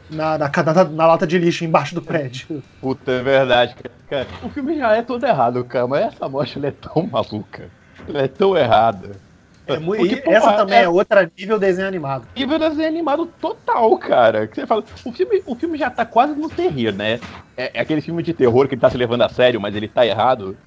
[0.08, 2.62] na, na, na- na lata de lixo embaixo do prédio.
[2.80, 3.74] Puta, é verdade,
[4.06, 4.28] cara.
[4.42, 7.72] O filme já é todo errado, cara, mas essa ela é tão maluca.
[8.06, 9.22] Ela é tão errada.
[9.66, 12.28] É muito, Porque, porra, essa também é- é outra nível desenho animado.
[12.36, 14.46] nível desenho animado total, cara.
[14.48, 17.22] Que você fala, o filme, o filme já tá quase no terrir, né?
[17.56, 19.88] É, é aquele filme de terror que ele tá se levando a sério, mas ele
[19.88, 20.58] tá errado.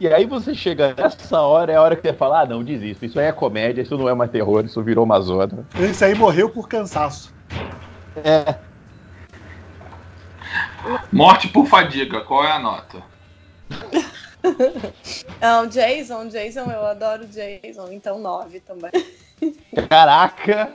[0.00, 3.04] E aí você chega nessa hora, é a hora que você fala, ah, não, desisto.
[3.06, 5.68] Isso aí é comédia, isso não é mais terror, isso virou uma zona.
[5.76, 7.34] Esse aí morreu por cansaço.
[8.16, 8.54] É,
[11.12, 13.02] Morte por fadiga, qual é a nota?
[15.40, 18.90] Não, Jason, Jason, eu adoro Jason, então 9 também.
[19.88, 20.74] caraca!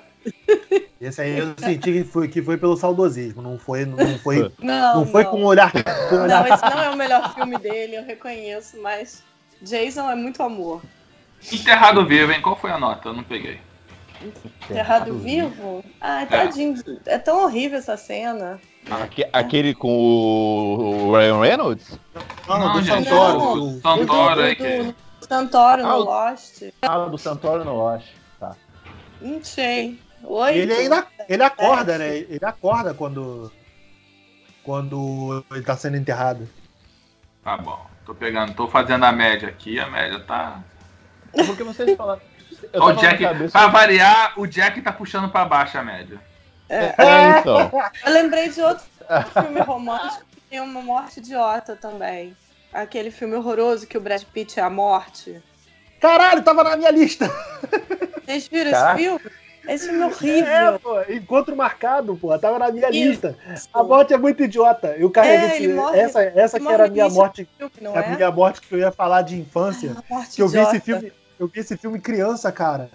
[1.00, 5.00] Esse aí eu senti que foi, que foi pelo saudosismo, não foi, não foi, Não,
[5.00, 5.72] não foi com um olhar.
[6.10, 9.24] Com um olhar Não, esse não é o melhor filme dele, eu reconheço, mas
[9.62, 10.82] Jason é muito amor.
[11.52, 12.42] Enterrado vivo, hein?
[12.42, 13.10] Qual foi a nota?
[13.10, 13.60] Eu não peguei.
[14.70, 15.84] Enterrado vivo?
[16.02, 16.76] Ai, tadinho.
[17.06, 18.60] É tão horrível essa cena.
[18.90, 22.00] Aque- aquele com o Ryan Reynolds?
[22.48, 23.38] Não, Não, do Santoro.
[23.40, 23.54] não.
[23.60, 24.78] do- Santoro do, que.
[24.84, 24.96] do
[25.28, 26.64] Santoro Ah, no Lost.
[26.82, 28.08] Ah, do Santoro não acho.
[28.40, 28.56] Tá.
[29.22, 30.00] Não sei.
[30.24, 30.58] Oi?
[30.58, 32.18] Ele ainda ele acorda, né?
[32.18, 33.52] Ele acorda quando
[34.64, 36.48] quando ele tá sendo enterrado.
[37.44, 37.86] Tá bom.
[38.06, 40.62] Tô pegando, tô fazendo a média aqui, a média tá.
[41.34, 42.22] É porque vocês falaram.
[42.74, 46.20] O Jack, cabeça- pra variar, o Jack tá puxando pra baixo a média.
[46.70, 46.94] É,
[47.40, 47.72] então.
[48.06, 48.84] Eu lembrei de outro
[49.42, 52.36] filme romântico que tem uma morte idiota também.
[52.74, 55.42] Aquele filme horroroso que o Brad Pitt é a morte.
[56.02, 57.32] Caralho, tava na minha lista.
[58.26, 58.94] Vocês viram Caraca.
[59.00, 59.22] esse filme?
[59.68, 60.08] Esse filme é É,
[60.70, 60.80] horrível.
[60.80, 62.98] pô, encontro marcado, pô, tava na minha Isso.
[63.10, 63.38] lista.
[63.74, 64.96] A morte é muito idiota.
[64.98, 67.96] Eu carrego É, esse, morre- essa essa ele que era a minha morte, Filme, não
[67.96, 68.16] a é?
[68.16, 69.94] minha morte que eu ia falar de infância.
[69.98, 72.90] Ah, morte que eu vi esse filme, eu vi esse filme criança, cara.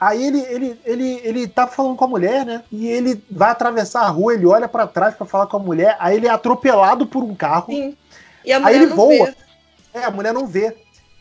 [0.00, 2.62] Aí ele, ele, ele, ele tá falando com a mulher, né?
[2.70, 5.96] E ele vai atravessar a rua, ele olha pra trás pra falar com a mulher,
[5.98, 7.66] aí ele é atropelado por um carro.
[7.66, 7.96] Sim.
[8.44, 9.26] E a Aí mulher ele não voa.
[9.26, 9.34] vê.
[9.94, 10.76] É, a mulher não vê.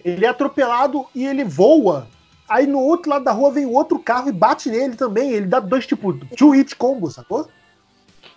[0.06, 2.08] Ele é atropelado e ele voa.
[2.48, 5.32] Aí no outro lado da rua vem outro carro e bate nele também.
[5.32, 7.48] Ele dá dois, tipo, two hit combo, sacou?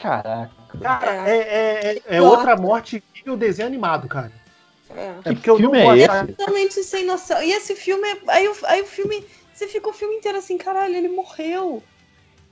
[0.00, 0.50] Caraca.
[0.80, 1.36] Cara, É.
[1.36, 4.32] é, é, é, é outra morte nível desenho animado, cara.
[4.96, 5.14] É.
[5.30, 6.26] É porque eu filme não é esse?
[6.34, 7.42] Totalmente sem noção.
[7.42, 10.56] E esse filme, é- aí, o- aí o filme, você fica o filme inteiro assim,
[10.58, 11.82] caralho, ele morreu.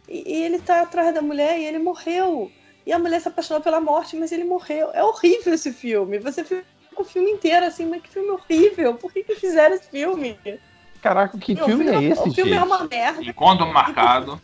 [0.08, 2.50] E, e ele tá atrás da mulher e ele morreu.
[2.86, 4.90] E a mulher se apaixonou pela morte, mas ele morreu.
[4.94, 6.18] É horrível esse filme.
[6.20, 6.64] Você fica
[6.96, 8.94] o filme inteiro assim, mas que filme horrível.
[8.94, 10.38] Por que, que fizeram esse filme?
[11.02, 12.60] Caraca, que Não, filme o é esse, O filme gente?
[12.60, 13.22] é uma merda.
[13.22, 14.40] Encontro marcado.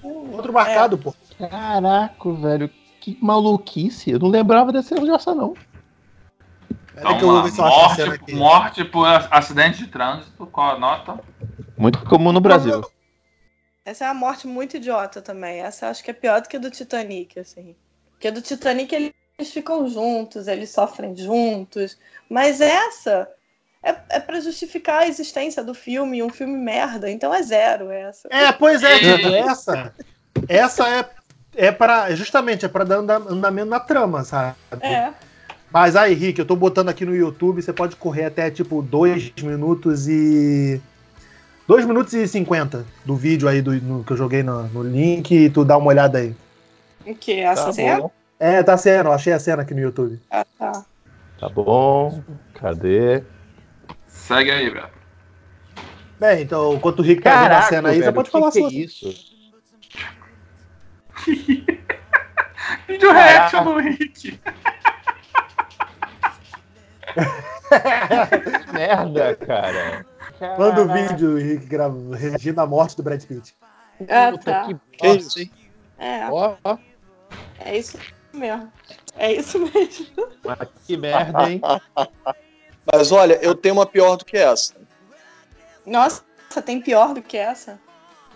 [0.00, 0.34] Filme.
[0.34, 1.14] Outro marcado, pô.
[1.38, 2.70] Caraca, velho.
[3.00, 4.10] Que maluquice.
[4.10, 5.54] Eu não lembrava dessa dessa, não.
[7.00, 8.34] Então, que eu vou ver se morte, aqui.
[8.34, 11.18] morte por acidente de trânsito, qual a nota?
[11.76, 12.82] Muito comum no Brasil.
[13.84, 15.60] Essa é uma morte muito idiota também.
[15.60, 17.74] Essa eu acho que é pior do que a do Titanic, assim.
[18.12, 21.98] Porque do Titanic eles ficam juntos, eles sofrem juntos.
[22.28, 23.26] Mas essa
[23.82, 27.10] é, é para justificar a existência do filme, um filme merda.
[27.10, 28.28] Então é zero essa.
[28.30, 29.94] É, pois é, tipo, essa.
[30.46, 31.10] Essa é,
[31.56, 34.54] é para justamente é para dar anda- andamento na trama, sabe?
[34.82, 35.12] É.
[35.72, 39.32] Mas aí, Rick, eu tô botando aqui no YouTube, você pode correr até tipo 2
[39.40, 40.80] minutos e
[41.68, 45.30] 2 minutos e 50 do vídeo aí do, no- que eu joguei no, no link
[45.32, 46.34] e tu dá uma olhada aí.
[47.06, 47.38] O que?
[47.40, 48.00] Essa Tá cena?
[48.00, 48.10] bom.
[48.38, 50.18] É, tá sendo, eu achei a cena aqui no YouTube.
[50.30, 50.84] Ah, tá.
[51.38, 52.20] Tá bom.
[52.54, 53.22] Cadê?
[54.08, 54.88] Segue aí, velho.
[56.18, 58.50] Bem, então, enquanto o Rick tá vendo a cena aí, você velho, pode que falar
[58.50, 59.14] que é isso?
[62.88, 64.38] Vídeo reaction do Rick.
[67.14, 70.06] Que merda, cara.
[70.58, 73.54] Manda o vídeo, Rick, grava, reagindo à morte do Brad Pitt.
[74.08, 74.64] Ah, tá.
[74.66, 75.38] que Que bosta, isso?
[75.40, 75.50] hein?
[75.98, 76.78] É, Ó, ó.
[77.58, 77.98] é isso
[78.32, 78.72] mesmo.
[79.16, 80.06] É isso mesmo.
[80.44, 81.60] Mas que merda, hein?
[82.90, 84.74] Mas olha, eu tenho uma pior do que essa.
[85.84, 86.22] Nossa,
[86.64, 87.78] tem pior do que essa?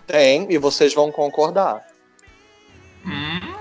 [0.07, 1.87] Tem, e vocês vão concordar.
[3.07, 3.55] Hum,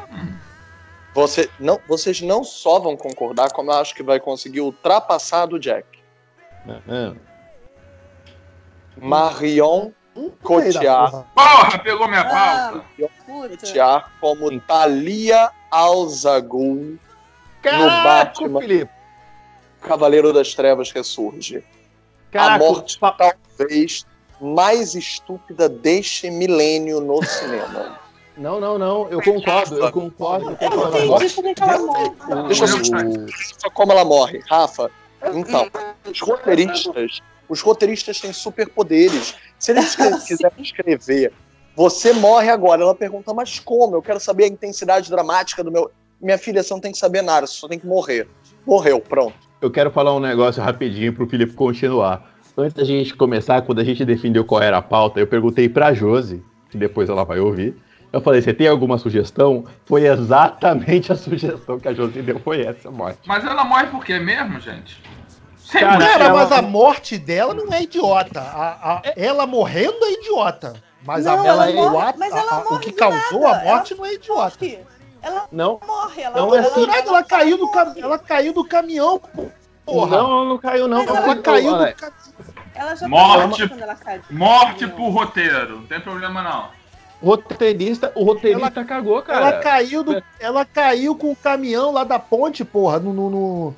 [1.13, 5.59] Você, não, vocês não só vão concordar, como eu acho que vai conseguir ultrapassar do
[5.59, 5.87] Jack.
[6.67, 7.13] Ah,
[8.97, 11.25] Marion da Cotillard.
[11.35, 11.79] porra.
[11.79, 12.85] pegou minha Ah, pauta.
[13.25, 13.49] puta.
[13.49, 16.97] Cotillard como Thalia Al-Ghul,
[17.61, 18.59] Caraca, Batman.
[18.61, 18.91] Felipe.
[19.81, 21.63] Cavaleiro das Trevas ressurge.
[22.31, 24.05] Caraca, a morte talvez
[24.39, 27.99] mais estúpida deste milênio no cinema.
[28.37, 29.07] Não, não, não.
[29.09, 30.57] Eu concordo, eu concordo.
[30.59, 31.15] Eu não concordo.
[31.15, 32.47] entendi como é que ela morre.
[32.47, 33.27] Deixa eu
[33.59, 34.89] só como ela morre, Rafa.
[35.33, 35.69] Então,
[36.09, 39.35] os roteiristas, os roteiristas têm superpoderes.
[39.59, 41.31] Se eles quiserem escrever,
[41.75, 42.81] você morre agora.
[42.81, 43.95] Ela pergunta, mas como?
[43.95, 45.91] Eu quero saber a intensidade dramática do meu.
[46.19, 48.27] Minha filha, você não tem que saber nada, você só tem que morrer.
[48.65, 49.35] Morreu, pronto.
[49.61, 52.33] Eu quero falar um negócio rapidinho pro Felipe continuar.
[52.57, 55.93] Antes da gente começar, quando a gente definiu qual era a pauta, eu perguntei pra
[55.93, 57.75] Josi, que depois ela vai ouvir.
[58.13, 59.65] Eu falei, você tem alguma sugestão?
[59.87, 63.17] Foi exatamente a sugestão que a Josi deu, foi essa, morte.
[63.25, 65.01] Mas ela morre por quê mesmo, gente?
[65.57, 68.39] Sem Cara, ela- mas a morte dela não é idiota.
[68.39, 70.73] A- a- ela morrendo é idiota.
[71.03, 73.61] Mas a, Não, ela ela morre- idiota, mas ela a- a- o que causou nada.
[73.61, 74.57] a morte não é idiota.
[74.61, 74.79] Morre.
[75.23, 76.57] Ela Não, morre, ela Não, morre.
[76.57, 76.85] é assim.
[76.85, 77.93] Nada ela caiu do, cam...
[77.97, 79.21] ela caiu do caminhão,
[79.85, 80.17] porra.
[80.17, 80.99] não, não caiu não.
[80.99, 82.13] Mas ela Porque- caiu do caminhão.
[82.75, 83.75] Ela já Morte- tá
[84.11, 84.21] ela.
[84.29, 85.77] Morte por roteiro.
[85.77, 86.82] Não tem problema, não.
[87.23, 89.39] Roteirista, o roteirista cagou, cara.
[89.47, 93.13] Ela caiu, do, ela caiu com o caminhão lá da ponte, porra, no.
[93.13, 93.73] no, no,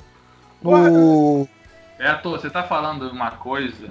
[0.62, 1.48] no-
[1.96, 3.88] Beto, você tá falando uma coisa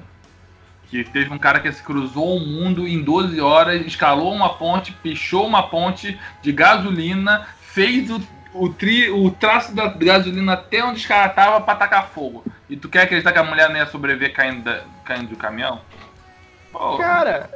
[0.89, 4.91] que teve um cara que se cruzou o mundo em 12 horas, escalou uma ponte,
[4.91, 8.22] pichou uma ponte de gasolina, fez o,
[8.53, 12.43] o, tri, o traço da gasolina até onde os caras estavam pra tacar fogo.
[12.70, 15.80] E tu quer acreditar que a mulher não ia sobreviver caindo, da- caindo do caminhão?
[16.72, 17.49] Pô, Cara,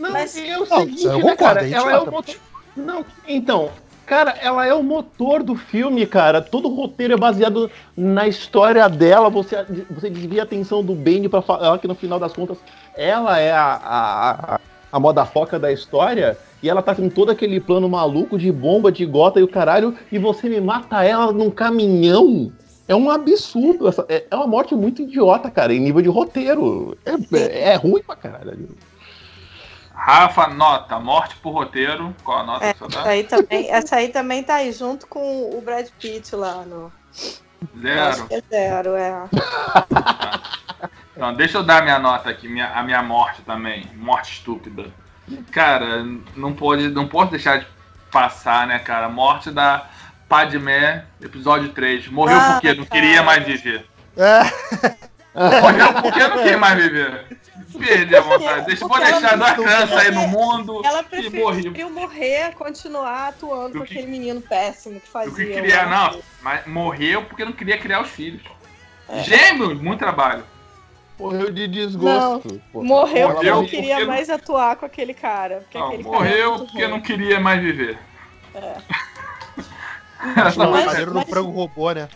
[0.00, 1.66] não, Mas- é o Não, seguinte, eu né, cara?
[1.66, 2.34] é Ela é o motor...
[2.76, 3.68] Não, então,
[4.06, 6.40] cara, ela é o motor do filme, cara.
[6.40, 9.28] Todo o roteiro é baseado na história dela.
[9.28, 9.56] Você,
[9.90, 12.58] você desvia a atenção do Bane pra falar que no final das contas
[12.96, 14.60] ela é a, a, a,
[14.92, 16.38] a moda foca da história.
[16.62, 19.96] E ela tá com todo aquele plano maluco de bomba, de gota e o caralho.
[20.12, 22.52] E você me mata ela num caminhão.
[22.86, 23.88] É um absurdo.
[23.88, 26.96] essa- é, é uma morte muito idiota, cara, em nível de roteiro.
[27.04, 28.68] É, é, é ruim pra caralho.
[30.00, 30.98] Rafa, nota.
[30.98, 32.14] Morte por roteiro.
[32.24, 33.10] Qual a nota É, que você essa dá?
[33.10, 36.90] aí, também, essa aí também tá aí junto com o Brad Pitt lá no.
[37.80, 38.26] Zero.
[38.28, 39.12] que é zero, é.
[41.14, 43.86] Então, deixa eu dar minha nota aqui, minha, a minha morte também.
[43.94, 44.86] Morte estúpida.
[45.50, 46.02] Cara,
[46.34, 47.66] não pode, não posso deixar de
[48.10, 49.06] passar, né, cara?
[49.10, 49.86] Morte da
[50.26, 52.08] Padmé, episódio 3.
[52.08, 52.90] Morreu Ah, porque não cara.
[53.02, 53.86] queria mais viver.
[54.16, 57.38] É, Morreu porque não queria mais viver.
[57.78, 58.66] Perdi a vontade.
[58.66, 63.28] Deixa, vou deixar duas não- crianças aí no porque mundo Ela e preferiu morrer, continuar
[63.28, 65.32] atuando Do com que- aquele menino péssimo que fazia.
[65.46, 65.52] que
[65.86, 66.20] não.
[66.42, 68.42] Mas morreu porque não queria criar os filhos.
[69.08, 69.22] É.
[69.22, 70.44] Gêmeos, muito trabalho.
[71.18, 72.60] Morreu de desgosto.
[72.72, 72.82] pô.
[72.82, 75.60] Morreu porque Morreu não queria porque- mais atuar com aquele cara.
[75.60, 76.90] Porque Não, aquele cara é morreu muito porque ruim.
[76.90, 77.98] não queria mais viver.
[78.54, 78.74] É.
[80.40, 82.08] acho Mas- maneiro no mas- frango robô, né?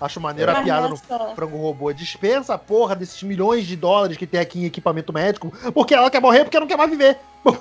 [0.00, 1.92] Acho maneiro a piada no frango robô.
[1.92, 6.10] Dispensa a porra desses milhões de dólares que tem aqui em equipamento médico, porque ela
[6.10, 7.18] quer morrer porque não quer mais viver.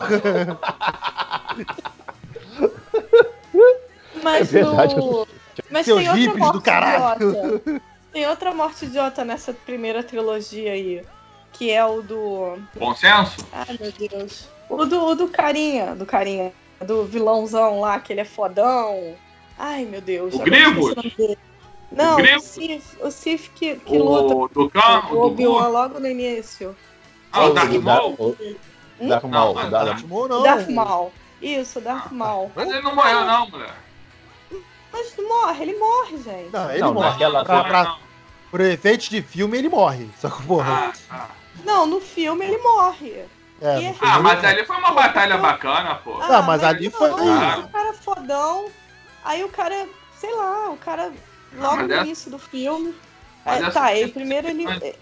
[4.23, 4.95] Mas É verdade.
[4.95, 5.27] no...
[5.69, 7.29] Mas Seus tem outra morte do caralho.
[7.29, 7.81] idiota.
[8.11, 11.03] Tem outra morte idiota nessa primeira trilogia aí.
[11.53, 12.57] Que é o do.
[12.77, 13.45] Bom senso?
[13.51, 14.47] Ai, meu Deus.
[14.69, 15.95] O do, o do carinha.
[15.95, 16.53] Do carinha.
[16.85, 19.15] Do vilãozão lá, que ele é fodão.
[19.57, 20.33] Ai, meu Deus.
[20.33, 20.57] O agora
[21.91, 22.39] Não, o?
[22.39, 25.71] Sif, o Sif que, que luta O do cão, com o o do Obi-Wan Gu.
[25.71, 26.75] logo no início.
[27.31, 28.35] Ah, o Darth Maul?
[29.01, 30.43] Darth Maul, Não, Darth- Darth- Não, não.
[30.43, 31.13] Darth Maul.
[31.41, 32.51] Isso, o Darth Maul.
[32.55, 33.73] Mas ele não morreu, não, mulher.
[34.93, 36.49] Mas não morre, ele morre, gente.
[36.51, 37.09] Não, ele Não, morre.
[37.09, 37.97] naquela- Pra, Não, pra, não.
[38.51, 40.09] por efeitos de filme, ele morre.
[40.19, 40.93] Só que, porra.
[41.09, 41.27] Ah, ah.
[41.65, 43.25] Não, no filme ele morre.
[43.61, 46.17] é, filme Ah, mas ali foi uma batalha bacana, pô.
[46.21, 47.59] Ah, mas ali foi- Ah.
[47.65, 48.65] O cara é fodão.
[49.23, 49.87] Aí o cara,
[50.17, 51.11] sei lá, o cara
[51.53, 52.95] logo no início do filme.
[53.45, 54.63] é, tá, ele primeiro ele.
[54.65, 54.95] Mas-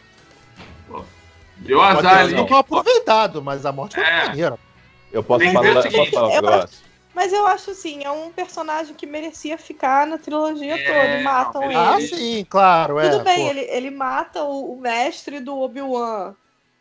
[1.58, 2.30] Deu Pode azar ali.
[2.38, 4.28] sido mal aproveitado, mas a morte foi É.
[4.28, 4.58] maneira.
[5.12, 6.89] Eu posso Tem falar, o posso falar um eu negócio?
[7.14, 11.20] Mas eu acho assim, é um personagem que merecia ficar na trilogia É, toda.
[11.20, 11.76] E matam não, ele.
[11.76, 13.10] Ah, sim, claro, é.
[13.10, 13.50] Tudo bem, pô.
[13.50, 16.34] ele, ele mata o, o mestre do Obi-Wan.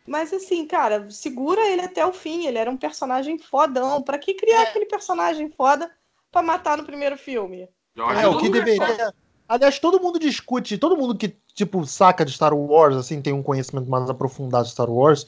[0.07, 2.45] Mas assim, cara, segura ele até o fim.
[2.47, 4.01] Ele era um personagem fodão.
[4.01, 5.91] Pra que criar aquele personagem foda
[6.31, 7.67] pra matar no primeiro filme?
[7.95, 9.13] George É, o que deveria.
[9.49, 13.41] Aliás, todo mundo discute, todo mundo que, tipo, saca de Star Wars, assim, tem um
[13.41, 15.25] conhecimento mais aprofundado de Star Wars,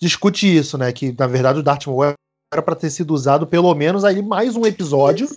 [0.00, 0.90] discute isso, né?
[0.90, 2.14] Que, na verdade, o Darth Maul
[2.50, 5.28] era pra ter sido usado pelo menos aí mais um episódio.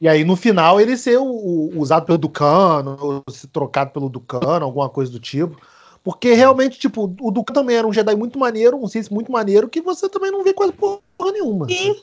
[0.00, 4.08] E aí no final ele ser o, o- usado pelo Ducano, ou se trocado pelo
[4.08, 5.60] Ducano, alguma coisa do tipo.
[6.04, 9.68] Porque realmente, tipo, o Ducano também era um Jedi muito maneiro, um Sith muito maneiro,
[9.68, 11.66] que você também não vê quase porra nenhuma.
[11.68, 11.94] Sim.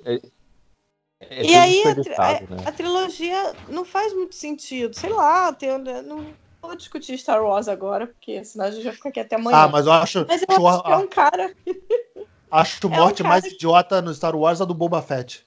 [1.22, 2.63] É E aí a, tri- a- né?
[2.65, 4.95] a trilogia não faz muito sentido.
[4.95, 6.28] Sei lá, tem, não
[6.61, 9.57] vou discutir Star Wars agora, porque senão a gente vai ficar aqui até amanhã.
[9.57, 11.53] Ah, mas eu acho, Mas eu acho que é um cara.
[12.51, 15.45] acho um morte cara mais idiota no Star Wars a do Boba Fett.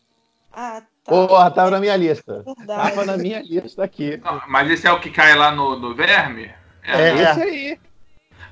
[0.52, 1.10] Ah, tá.
[1.10, 2.42] Porra, tava na minha lista.
[2.44, 2.90] Verdade.
[2.90, 4.18] Tava na minha lista aqui.
[4.18, 6.50] Não, mas esse é o que cai lá no, no verme?
[6.82, 7.14] É.
[7.14, 7.30] né?
[7.30, 7.80] Esse aí.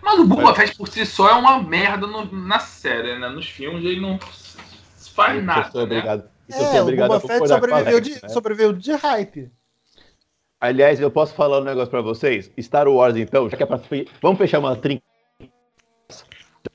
[0.00, 3.28] Mas o Boba Fett por si só é uma merda no- na série, né?
[3.28, 4.18] Nos filmes ele não
[5.14, 5.82] faz nada, né?
[5.82, 6.24] obrigado.
[6.50, 8.28] Isso É, o obrigado Boba Fett sobreviveu Alex, de, né?
[8.28, 9.50] sobreviveu de hype.
[10.60, 12.50] Aliás, eu posso falar um negócio pra vocês?
[12.60, 13.80] Star Wars, então, já que é pra...
[14.20, 15.02] Vamos fechar uma trinca.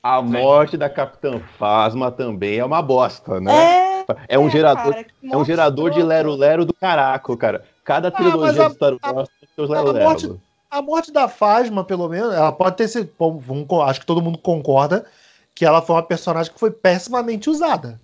[0.02, 3.52] A morte da Capitã Phasma também é uma bosta, né?
[3.52, 7.64] É, É, um gerador, cara, é um gerador de lero-lero do caraco, cara.
[7.84, 10.40] Cada Ah, trilogia a- de Star Wars tem seus lero-lero.
[10.70, 13.10] A morte da Fasma, pelo menos, ela pode ter sido.
[13.18, 15.06] bom, acho que todo mundo concorda
[15.54, 18.00] que ela foi uma personagem que foi pessimamente usada.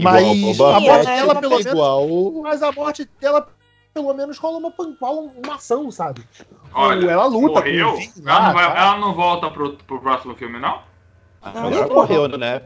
[0.00, 2.08] Mas a morte dela, pelo menos- igual...
[2.42, 3.48] Mas a morte dela,
[3.92, 6.22] pelo menos, rola uma, rola uma ação, sabe?
[6.72, 7.88] Olha, ela luta morreu?
[7.88, 8.80] com o Vin ela, não lá, vai- tá?
[8.80, 10.78] ela não volta pro, pro próximo filme, não?
[11.42, 11.94] Não, Agora não.
[11.94, 12.62] morreu, né?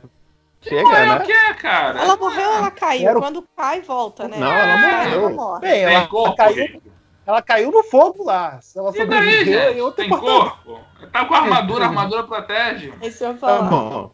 [0.60, 1.16] Chega, Morreu né?
[1.16, 2.00] o quê, cara?
[2.00, 3.02] Ela morreu, ela caiu.
[3.06, 4.38] Quero- Quando cai, volta, né?
[4.38, 5.34] Não, ela Cai, morreu.
[5.36, 5.60] morre.
[5.60, 6.82] Bem, ela, corpo, caiu, gente.
[7.26, 8.60] ela caiu no fogo lá.
[8.74, 9.80] Ela E daí, gente?
[9.80, 10.80] outra Tem corpo?
[11.12, 12.92] Tá com a armadura, a armadura protege.
[13.02, 14.10] Isso eu ia Tá bom.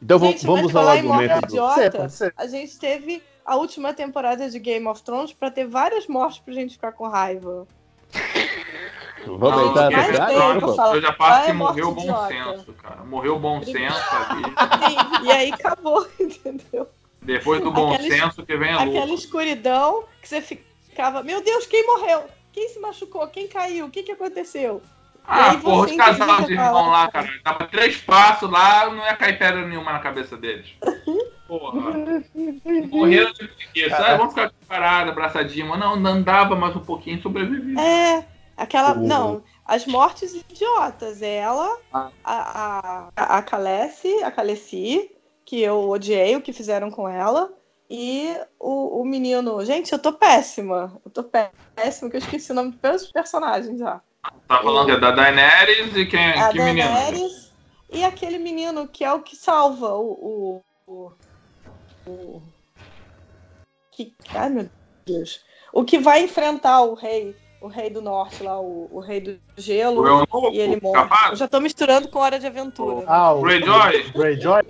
[0.00, 1.46] Então vamos- Gente, vamos falar em morte do...
[1.46, 2.32] Idiota, ser.
[2.36, 6.54] a gente teve a última temporada de Game of Thrones pra ter várias mortes pra
[6.54, 7.66] gente ficar com raiva.
[9.26, 10.26] Vamos Não, entrar nessa
[10.76, 10.94] falar.
[10.94, 12.28] Eu já passo é que morreu o bom idiota?
[12.28, 13.04] senso, cara.
[13.04, 13.96] Morreu o bom senso
[14.28, 14.42] ali.
[15.26, 16.88] E, aí acabou, entendeu?
[17.20, 19.20] Depois do bom Aquela senso que vem a Aquela luz.
[19.20, 22.24] escuridão que você ficava, meu Deus, quem morreu?
[22.52, 23.26] Quem se machucou?
[23.28, 23.86] Quem caiu?
[23.86, 24.80] O que, que aconteceu?
[25.30, 27.28] Ah, aí porra, os casal de irmão lá, cara.
[27.44, 30.68] Tava três passos lá, não ia cair pedra nenhuma na cabeça deles.
[31.46, 31.80] Porra.
[32.90, 33.96] Morreram de preguiça.
[33.96, 35.68] Ah, vamos ficar parados, abraçadinhos.
[35.68, 37.80] Mas não, andava mais um pouquinho e sobrevivia.
[37.80, 38.24] É,
[38.56, 38.92] aquela.
[38.92, 41.22] O- Não, as mortes idiotas.
[41.22, 42.10] Ela, Ah.
[42.24, 45.10] a, a, a Calesse, a Calessi,
[45.44, 47.50] que eu odiei o que fizeram com ela.
[47.90, 49.64] E o, o menino.
[49.64, 51.00] Gente, eu tô péssima.
[51.04, 54.02] Eu tô péssima, que eu esqueci o nome dos personagens já.
[54.22, 56.32] Tá falando que é da Daenerys e quem?
[56.32, 56.88] A que menino?
[56.88, 57.52] Daenerys
[57.90, 60.62] e aquele menino que é o que salva o.
[60.86, 61.12] o, o,
[62.06, 62.42] o-
[63.92, 64.70] que, ai meu
[65.06, 65.40] Deus.
[65.72, 69.38] O que vai enfrentar o rei, o rei do norte lá, o, o rei do
[69.56, 70.02] gelo.
[70.02, 70.50] O Eunuco?
[70.52, 70.98] E ele morre.
[70.98, 71.38] Eu Capaz?
[71.38, 73.04] já tô misturando com Hora de Aventura.
[73.06, 74.10] Ah, o Greyjoy?
[74.14, 74.62] Greyjoy?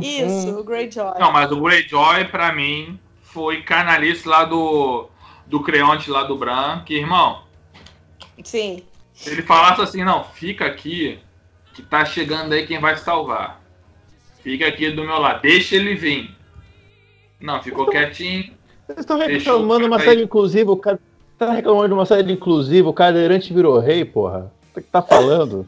[0.00, 1.18] Isso, o Greyjoy.
[1.18, 5.08] Não, mas o Greyjoy, pra mim, foi canalice lá do,
[5.46, 7.43] do Creonte lá do Bran, que, irmão,
[8.42, 8.82] Sim.
[9.14, 11.18] se ele falasse assim, não, fica aqui,
[11.74, 13.60] que tá chegando aí quem vai salvar.
[14.42, 16.30] Fica aqui do meu lado, deixa ele vir.
[17.40, 18.52] Não, ficou quietinho.
[18.86, 20.98] Vocês estão reclamando uma série inclusiva, o cara
[21.38, 24.52] tá reclamando de uma série inclusiva, o cadeirante virou rei, porra.
[24.76, 25.66] O que tá falando?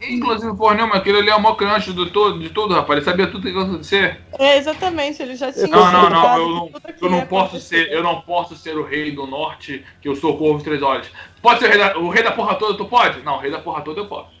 [0.00, 2.98] Inclusive, porra nenhuma, aquele ali é o maior creonte de tudo, de tudo, rapaz.
[2.98, 4.20] Ele sabia tudo que ia acontecer.
[4.38, 5.68] É, exatamente, ele já tinha.
[5.68, 6.70] Não, não, não, eu não,
[7.00, 7.86] eu não posso acontecer.
[7.86, 10.64] ser, eu não posso ser o rei do norte, que eu sou o corvo de
[10.64, 11.08] três olhos.
[11.40, 13.22] Pode ser o rei, da, o rei da porra toda, tu pode?
[13.22, 14.40] Não, o rei da porra toda eu posso.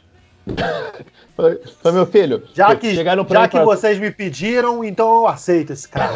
[1.36, 5.28] Falei, falei, meu filho, Já que, pra já mim que vocês me pediram, então eu
[5.28, 6.14] aceito esse cara.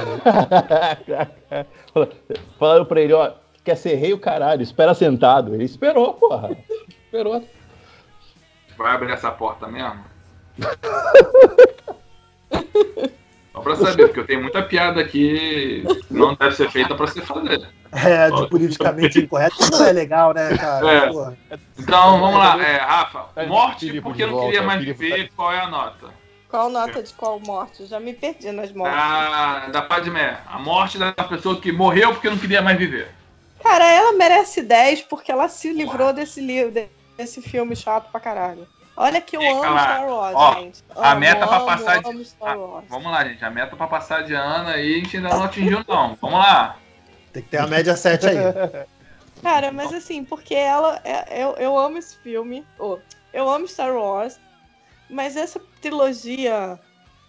[2.59, 5.55] Falaram pra ele, ó, quer ser rei o caralho, espera sentado.
[5.55, 6.57] Ele esperou, porra.
[7.05, 7.45] Esperou.
[8.77, 10.05] Vai abrir essa porta mesmo?
[13.53, 17.07] Só pra saber, porque eu tenho muita piada aqui que não deve ser feita pra
[17.07, 17.69] se fazer.
[17.93, 20.93] É, de politicamente incorreto, não é legal, né, cara?
[20.93, 21.57] É.
[21.79, 22.61] Então, vamos lá.
[22.61, 26.09] É, Rafa, Tá de morte porque não queria volta, mais viver, qual é a nota?
[26.49, 27.83] Qual nota de qual morte?
[27.83, 28.97] Eu já me perdi nas mortes.
[28.97, 30.39] Da, da Padmé.
[30.47, 33.09] A morte da pessoa que morreu porque não queria mais viver.
[33.63, 36.73] Cara, ela merece 10 porque ela se livrou desse livro,
[37.17, 38.67] desse filme chato pra caralho.
[38.97, 39.83] Olha que eu Fica amo lá.
[39.83, 40.85] Star Wars, Ó, gente.
[40.95, 42.85] a Amo, meta pra amo, passar de- amo Star Wars.
[42.89, 43.45] Vamos lá, gente.
[43.45, 46.15] A meta pra passar de ano aí a gente ainda não atingiu, não.
[46.21, 46.77] Vamos lá.
[47.33, 48.37] Tem que ter a média 7 aí.
[49.43, 51.01] Cara, mas assim, porque ela.
[51.05, 52.65] é- eu, eu amo esse filme.
[52.79, 52.99] oh,
[53.33, 54.39] eu amo Star Wars.
[55.11, 56.79] Mas essa trilogia,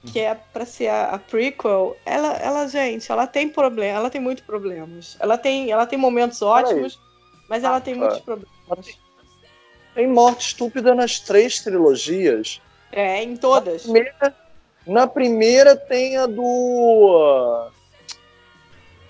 [0.06, 3.98] que é pra ser a, a prequel, ela, ela, gente, ela tem problema.
[3.98, 5.18] Ela tem muitos problemas.
[5.20, 7.00] Ela tem, ela tem momentos ótimos,
[7.50, 8.56] mas ela tem muitos problemas.
[9.96, 12.62] Tem morte estúpida nas três trilogias.
[12.92, 13.82] É, em todas.
[13.82, 14.36] A primeira,
[14.86, 17.68] Na primeira tem a do.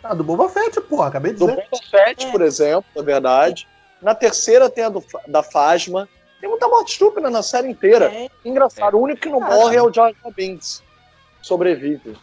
[0.04, 1.68] Ah, do Boba Fett, porra, acabei de Do dizer.
[1.70, 2.32] Boba Fett, É.
[2.32, 3.68] por exemplo, na verdade.
[4.02, 6.08] Na terceira tem a do, da Fasma.
[6.40, 8.06] Tem muita morte estúpida na série inteira.
[8.14, 9.50] É, Engraçado, o único que não Ah.
[9.56, 10.84] morre é o Jar Jar Binks.
[11.42, 12.16] Sobrevive.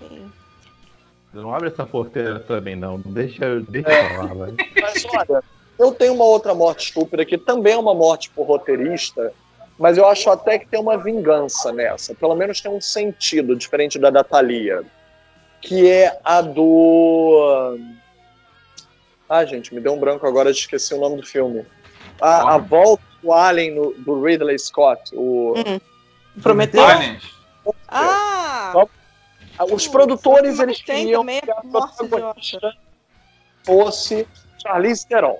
[0.00, 0.32] sim.
[1.32, 2.98] Não abre essa porteira também, não.
[2.98, 4.56] Deixa, deixa eu falar, velho.
[4.82, 5.44] Mas olha,
[5.80, 9.32] eu tenho uma outra morte estúpida que também é uma morte por roteirista,
[9.78, 12.14] mas eu acho até que tem uma vingança nessa.
[12.14, 14.84] Pelo menos tem um sentido, diferente da da Thalia.
[15.60, 17.78] Que é a do.
[19.28, 21.64] Ah, gente, me deu um branco agora, esqueci o nome do filme.
[22.20, 25.14] A, a volta do Alien no- do Ridley Scott.
[25.14, 25.54] O,
[26.42, 26.82] Prometeu?
[26.84, 27.22] Aliens.
[27.88, 28.72] Ah!
[29.70, 32.74] os produtores eles queriam que a morte protagonista
[33.64, 34.26] fosse
[34.62, 35.38] Charlize Theron.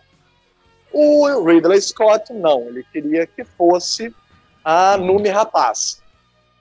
[0.92, 4.14] O Ridley Scott não, ele queria que fosse
[4.64, 6.02] a Numi Rapaz.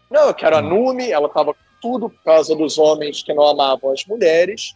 [0.09, 3.91] Não, eu quero a Numi, ela estava tudo por causa dos homens que não amavam
[3.91, 4.75] as mulheres.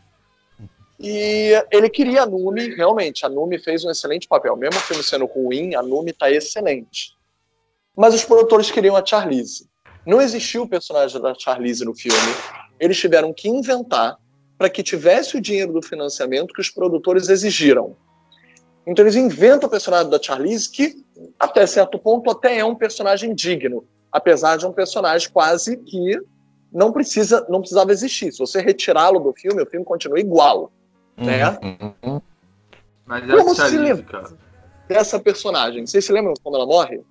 [0.99, 4.55] E ele queria a Numi, realmente, a Numi fez um excelente papel.
[4.55, 7.11] Mesmo o filme sendo ruim, a Numi está excelente.
[7.95, 9.67] Mas os produtores queriam a Charlize.
[10.05, 12.17] Não existiu o personagem da Charlize no filme.
[12.79, 14.17] Eles tiveram que inventar
[14.57, 17.95] para que tivesse o dinheiro do financiamento que os produtores exigiram.
[18.85, 21.03] Então eles inventam o personagem da Charlize que,
[21.39, 26.19] até certo ponto, até é um personagem digno, apesar de um personagem quase que
[26.71, 28.31] não precisa, não precisava existir.
[28.31, 30.71] Se você retirá-lo do filme, o filme continua igual,
[31.15, 31.57] né?
[32.03, 32.21] Uhum.
[33.05, 34.03] Mas é a Como se lembra?
[34.03, 34.37] cara.
[34.87, 35.85] Dessa personagem.
[35.85, 37.01] Vocês se lembram como ela morre?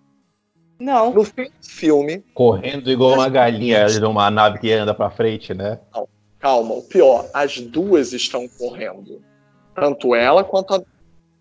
[0.79, 1.13] Não.
[1.13, 5.79] No fim do filme, Correndo igual uma galinha numa nave que anda pra frente, né?
[6.39, 9.23] calma, o pior, as duas estão correndo.
[9.77, 10.83] Tanto ela quanto a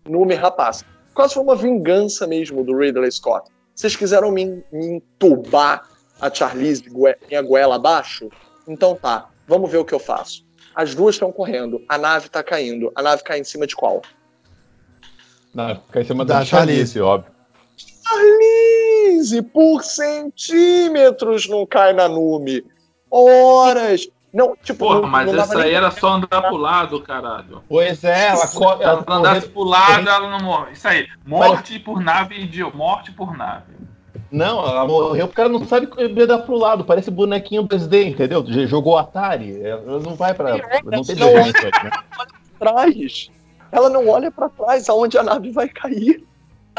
[0.08, 0.84] Numi Rapaz.
[1.14, 3.50] Quase foi uma vingança mesmo do Ridley Scott.
[3.74, 5.88] Vocês quiseram me, me entubar
[6.20, 6.84] a Charlize
[7.28, 8.28] minha goela abaixo?
[8.66, 10.44] Então tá, vamos ver o que eu faço.
[10.74, 12.90] As duas estão correndo, a nave tá caindo.
[12.94, 14.00] A nave cai em cima de qual?
[15.54, 17.30] Não, fica em cima Da da Charlize, óbvio.
[17.76, 22.64] Charlize, por centímetros não cai na Numi.
[23.10, 24.08] Horas.
[24.32, 27.62] Não, tipo, Porra, não, mas não dava essa aí era só andar pro lado, caralho.
[27.68, 30.72] Pois é, ela, co- ela andasse pro lado, ela não morre.
[30.72, 31.06] Isso aí.
[31.26, 32.74] Morte por nave, idiota.
[32.76, 33.72] Morte por nave.
[34.30, 36.82] Não, ela morreu porque ela não sabe andar pro lado.
[36.82, 38.42] Parece bonequinho 2D, entendeu?
[38.66, 39.62] Jogou Atari.
[39.62, 40.52] Ela não vai pra.
[40.52, 41.00] Não tem Não.
[41.02, 41.90] desenvolvimento aí, né?
[42.58, 43.30] trás.
[43.70, 46.24] Ela não olha pra trás, aonde a nave vai cair.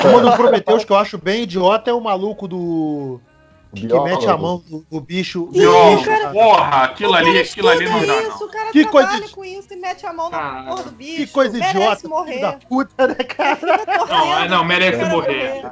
[0.04, 3.22] Uma do Prometheus que eu acho bem idiota é o maluco do.
[3.74, 4.10] Que Biólogo.
[4.10, 5.46] mete a mão no, no bicho.
[5.50, 6.06] Ó, bicho.
[6.06, 8.48] cara- Porra, aquilo ali, aquilo ali não dá, isso, não.
[8.48, 10.84] O cara Que coisa trabalha de- com isso e mete a mão na Cara, porra
[10.84, 11.16] do bicho.
[11.18, 12.40] Que coisa Merece idiota, morrer.
[12.42, 13.60] da puta, né, cara?
[14.08, 15.64] Não, é, não, merece Cara, morrer.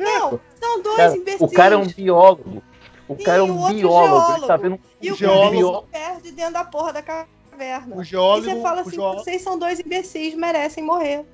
[0.00, 1.40] Não, são dois Cara, imbecis.
[1.40, 2.62] o cara é um biólogo.
[3.08, 4.32] O Sim, cara é um biólogo.
[4.32, 4.62] Ele tá geólogo.
[4.62, 7.96] vendo E um o geólogo- cara se perde dentro da porra da caverna.
[7.96, 8.44] O E geólogo.
[8.50, 11.24] você fala assim, geólogo, vocês são dois imbecis, merecem morrer.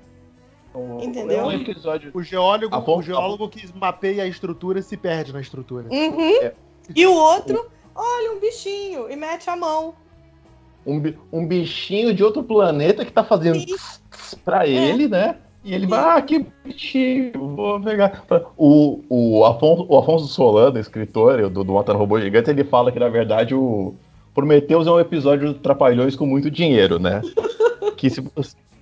[1.02, 1.40] Entendeu?
[1.40, 2.10] É um episódio.
[2.14, 5.86] o geólogo, bom- o geólogo que mapeia a estrutura se perde na estrutura.
[5.90, 6.42] Uhum.
[6.42, 6.52] É.
[6.94, 9.94] E o outro, olha um bichinho e mete a mão.
[10.86, 11.02] Um,
[11.32, 15.36] um bichinho de outro planeta que tá fazendo tss pra ele, né?
[15.64, 18.22] E ele vai, ah, que bichinho, vou pegar.
[18.56, 23.00] O, o, Afonso, o Afonso Solano, escritor do, do Motor Robô Gigante, ele fala que,
[23.00, 23.92] na verdade, o
[24.32, 27.20] Prometheus é um episódio de Trapalhões com muito dinheiro, né?
[27.96, 28.22] que se,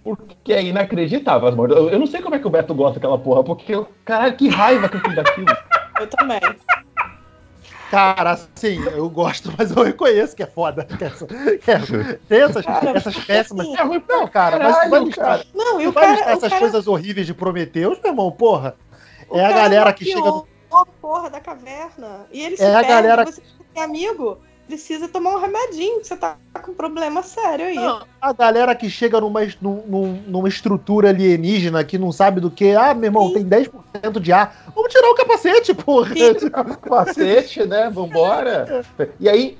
[0.04, 1.76] porque é inacreditável as mortes.
[1.76, 4.36] Eu, eu não sei como é que o Beto gosta daquela porra, porque, eu- caralho,
[4.36, 5.46] que raiva que eu tenho daquilo.
[5.98, 6.40] Eu também.
[7.90, 10.84] Cara, assim, eu gosto, mas eu reconheço que é foda.
[11.62, 13.66] Que é- que é- tem essas, essas péssimas.
[13.66, 15.44] assim, É ruim Não, cara, mas tu vai caralho, listar, cara.
[15.54, 16.32] Não, e tu o vai cara.
[16.32, 18.74] essas cara- coisas horríveis de Prometeus, meu irmão, porra.
[19.28, 22.26] o É a cara galera que chega a porra da caverna.
[22.32, 23.42] E ele se É a perde, galera- você
[23.72, 27.74] tem amigo, precisa tomar um remedinho, você tá com um problema sério aí.
[27.74, 32.40] Não, a galera que chega numa, es- num- num- numa estrutura alienígena que não sabe
[32.40, 33.34] do que, ah, meu irmão, Sim.
[33.34, 34.72] tem 10% de ar.
[34.74, 36.14] Vamos tirar o capacete, porra.
[36.14, 36.48] Sim.
[36.50, 37.90] capacete, né?
[37.90, 38.84] Vambora.
[39.20, 39.58] E aí,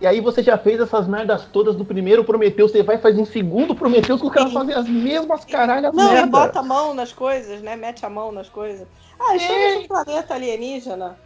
[0.00, 3.26] e aí você já fez essas merdas todas do primeiro Prometheus, você vai fazer um
[3.26, 4.54] segundo Prometheus que os caras Sim.
[4.54, 6.26] fazem as mesmas caralhas Não, merda.
[6.26, 7.76] bota a mão nas coisas, né?
[7.76, 8.86] Mete a mão nas coisas.
[9.20, 11.18] Ah, estamos num planeta alienígena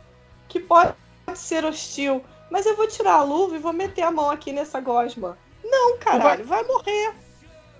[0.48, 0.94] que pode
[1.34, 2.22] ser hostil,
[2.52, 5.38] mas eu vou tirar a luva e vou meter a mão aqui nessa gosma.
[5.64, 7.14] Não, caralho, vai morrer.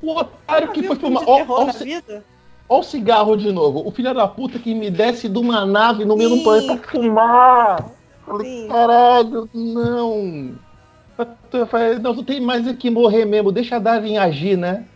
[0.01, 1.25] O otário que foi filmar.
[1.27, 1.73] ó, na
[2.69, 3.87] o o cigarro de novo.
[3.87, 6.91] O filho da puta que me desce de uma nave no meio do planeta pra
[6.91, 7.85] fumar.
[8.25, 10.55] Falei, caralho, não.
[11.53, 13.53] Eu falei, Não, tu tem mais é que morrer mesmo.
[13.53, 14.87] Deixa a Darwin agir, né?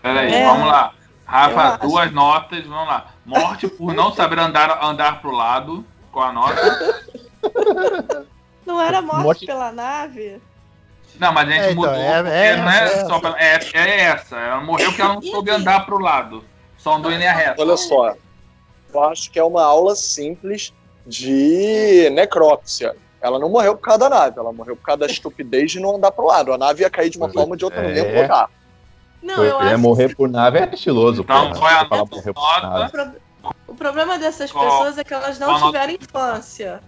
[0.00, 0.46] Peraí, É.
[0.46, 0.94] vamos lá.
[0.94, 1.86] Eu Rafa, acho.
[1.86, 3.08] duas notas, vamos lá.
[3.26, 7.04] Morte por não saber andar, andar pro lado, com a nota.
[8.70, 10.40] Não era morte, Morte- pela nave?
[11.18, 11.94] Não, mas a gente É, então, mudou.
[11.94, 14.36] é- porque é não é, essa, só pela- é, é essa.
[14.36, 16.44] Ela morreu porque ela não soube andar pro lado.
[16.78, 17.60] Só andou em linha reta.
[17.60, 18.14] Olha só,
[18.94, 20.72] eu acho que é uma aula simples
[21.06, 22.94] de necrópsia.
[23.20, 25.96] Ela não morreu por causa da nave, ela morreu por causa da estupidez de não
[25.96, 26.52] andar pro lado.
[26.54, 27.92] A nave ia cair de uma forma ou de outra no é.
[27.92, 28.48] mesmo lugar.
[29.22, 31.20] Não, Foi- eu é, acho morrer por nave é estiloso.
[31.22, 31.36] Então,
[31.68, 32.16] é a nota?
[32.16, 36.80] O pro- O problema dessas pessoas é que elas não tiveram infância.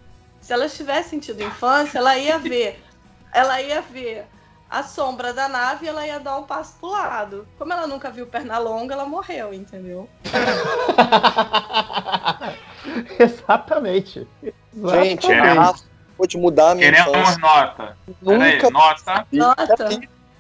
[0.43, 2.83] Se elas tivessem tido infância, ela ia ver.
[3.33, 4.27] Ela ia ver
[4.69, 7.47] a sombra da nave e ela ia dar um passo pro lado.
[7.59, 10.09] Como ela nunca viu perna longa, ela morreu, entendeu?
[13.19, 14.27] Exatamente.
[14.75, 15.85] Gente, Queremos- a Rafa
[16.17, 17.39] pode mudar a minha Queremos infância.
[17.41, 17.97] nota.
[18.21, 19.27] Nunca nota.
[19.31, 19.39] vi.
[19.39, 19.89] Nota.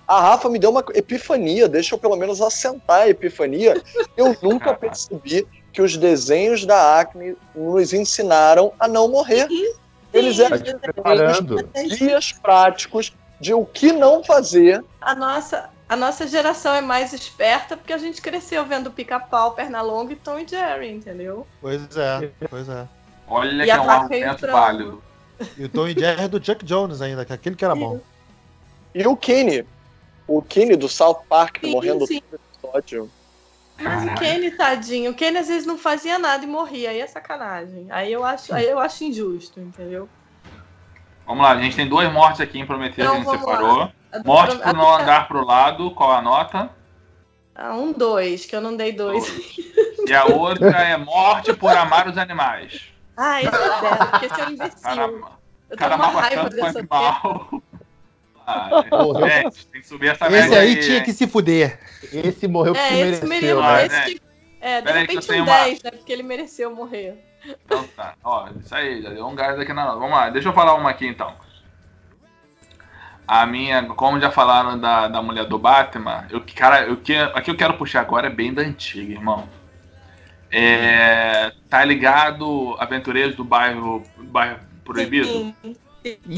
[0.09, 3.81] A Rafa me deu uma epifania, deixa eu pelo menos assentar a epifania.
[4.17, 9.47] Eu nunca percebi que os desenhos da Acne nos ensinaram a não morrer.
[10.13, 11.71] Eles eram Tá te preparando.
[11.99, 14.85] guias práticos de o que não fazer.
[15.01, 19.81] A nossa, a nossa geração é mais esperta porque a gente cresceu vendo pica-pau, perna
[19.83, 21.47] longa e Tom e Jerry, entendeu?
[21.61, 22.87] Pois é, pois é.
[23.29, 25.03] Olha E que é um e argumento válido.
[25.57, 27.75] E o Tom e Jerry é do Chuck Jones ainda, que é aquele que era
[27.75, 28.01] bom.
[28.95, 29.67] E o Kenny,
[30.29, 32.21] o Kenny do South Park, Sim, morrendo sim.
[32.31, 32.39] no
[32.71, 33.11] episódio.
[33.85, 34.19] Mas o Caralho.
[34.19, 37.91] Kenny, tadinho, o Kenny às vezes não fazia nada e morria, aí é sacanagem.
[37.91, 40.09] Aí eu acho, aí eu acho injusto, entendeu?
[41.27, 43.87] Vamos lá, a gente tem duas mortes aqui em Prometheus que a Então, gente separou.
[43.87, 43.93] Do-
[44.27, 46.71] Morte por não andar pro lado, qual a nota?
[47.55, 49.25] Ah, um dois, que eu não dei dois.
[50.07, 52.93] E a outra é morte por amar os animais.
[53.17, 54.81] Ah, esse é zero, porque esse é um imbecil.
[54.83, 55.07] Cara,
[55.71, 57.62] eu tô cara com uma raiva dessa mal.
[58.47, 59.29] Ah, Morreu.
[59.29, 61.79] gente, tem que subir essa Esse média aí tinha que se fuder.
[62.13, 63.87] Esse morreu porque É, esse mereceu, né?
[63.87, 64.23] esse que-
[64.61, 65.91] É, de eu repente um uma- 10, né?
[65.93, 67.17] Porque ele mereceu morrer.
[67.65, 69.99] Então tá, ó, isso aí, já deu um gás aqui na nota.
[69.99, 71.35] Vamos lá, deixa eu falar uma aqui então.
[73.27, 77.51] A minha, como já falaram da, da mulher do Batman, eu, cara, eu, que, aqui
[77.51, 79.49] eu quero puxar agora é bem da antiga, irmão.
[80.51, 85.27] É, tá ligado Aventureiros do Bairro, bairro Proibido?
[85.63, 85.77] Sim.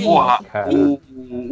[0.02, 1.00] Porra, o, o,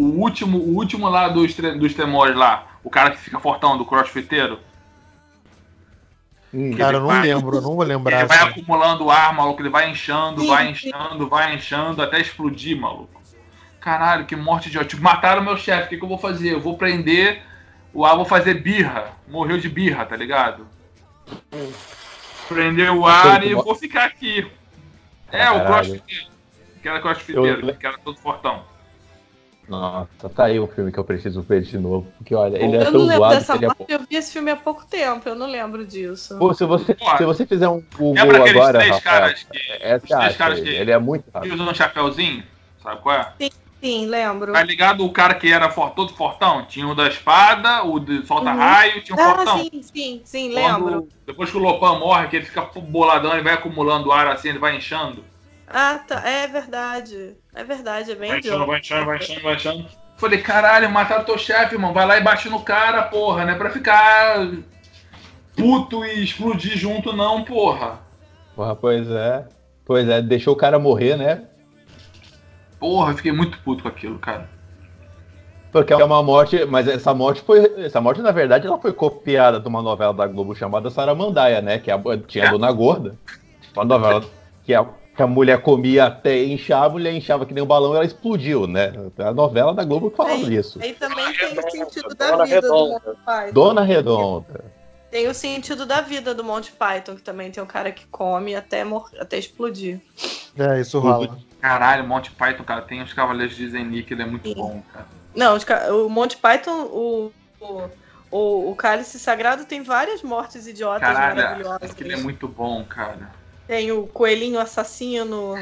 [0.01, 3.85] o último, o último lá dos, dos temores lá, o cara que fica fortão do
[3.85, 4.59] crossfiteiro,
[6.55, 8.19] Hum, Cara, eu não vai- lembro, eu não vou lembrar.
[8.19, 8.49] ele vai assim.
[8.61, 13.23] acumulando ar, maluco, ele vai inchando, vai inchando, vai inchando até explodir, maluco.
[13.81, 16.53] Caralho, que morte de Tipo, mataram meu chefe, o que, que eu vou fazer?
[16.53, 17.43] Eu vou prender
[17.93, 19.13] o ar, vou fazer birra.
[19.27, 20.67] Morreu de birra, tá ligado?
[22.47, 24.47] Prender o ar e vou ficar aqui.
[25.31, 25.67] É, o Caralho.
[25.67, 26.32] crossfiteiro.
[26.83, 28.65] Que era crossfiteiro, Eu- que era todo fortão.
[29.69, 32.13] Nossa, tá aí um filme que eu preciso ver de novo.
[32.19, 34.17] Porque olha, ele é Eu tão não lembro zoado dessa que ele é eu vi
[34.17, 36.37] esse filme há pouco tempo, eu não lembro disso.
[36.37, 39.43] Pô, se você, Pô, se você fizer um Google Lembra aqueles agora, três Rafael, caras
[39.45, 41.55] que, é, os três acha caras ele, que, ele é muito que rápido.
[41.55, 42.43] usam um chapéuzinho?
[42.83, 43.33] Sabe qual é?
[43.81, 44.53] Sim, lembro.
[44.53, 46.65] Tá ligado o cara que era for- todo fortão?
[46.67, 48.57] Tinha o da espada, o de solta Uhum.
[48.57, 49.59] raio, tinha o Ah, fortão.
[49.59, 51.09] sim, sim, sim, Quando- lembro.
[51.27, 54.59] depois que o Lopan morre, que ele fica boladão, ele vai acumulando ar assim, ele
[54.61, 55.25] vai inchando.
[55.73, 56.29] Ah, tá.
[56.29, 57.37] É verdade.
[57.55, 58.67] É verdade, é bem Vai idiota.
[58.67, 59.87] vai inchando, vai inchando, vai inchando.
[60.17, 61.93] Falei, caralho, mataram teu chefe, irmão.
[61.93, 63.55] Vai lá e bate no cara, porra, né?
[63.55, 64.47] Pra ficar
[65.57, 68.01] puto e explodir junto, não, porra.
[68.55, 69.47] Porra, pois é.
[69.85, 71.45] Pois é, deixou o cara morrer, né?
[72.79, 74.49] Porra, eu fiquei muito puto com aquilo, cara.
[75.73, 77.65] Porque é uma morte, mas essa morte foi.
[77.83, 81.79] Essa morte, na verdade, ela foi copiada de uma novela da Globo chamada Saramandaia, né?
[81.79, 82.51] Que a- tinha a É.
[82.51, 83.17] Dona Gorda.
[83.75, 84.23] Uma novela
[84.65, 84.85] que a,
[85.15, 88.05] que a mulher comia até inchar, a mulher inchava que nem um balão e ela
[88.05, 88.93] explodiu, né?
[89.19, 90.81] É a novela da Globo que falava Aí- isso.
[90.83, 92.93] Aí também tem o sentido Dona da vida do Redonda.
[93.05, 93.53] Monty Python.
[93.53, 94.65] Dona Redonda.
[95.11, 98.55] Tem o sentido da vida do Monty Python, que também tem o cara que come
[98.55, 100.01] até, mor até explodir.
[100.59, 101.37] É, isso rola.
[101.61, 104.55] Caralho, Monty Python, cara, tem os Cavaleiros de Zenick, ele é muito Sim.
[104.55, 105.07] bom, cara.
[105.37, 107.83] Não, os o Monty Python, o, o,
[108.31, 111.91] o, o Cálice Sagrado tem várias mortes idiotas Caralho, maravilhosas.
[111.91, 113.31] aquele é muito bom, cara.
[113.67, 115.55] Tem o coelhinho assassino.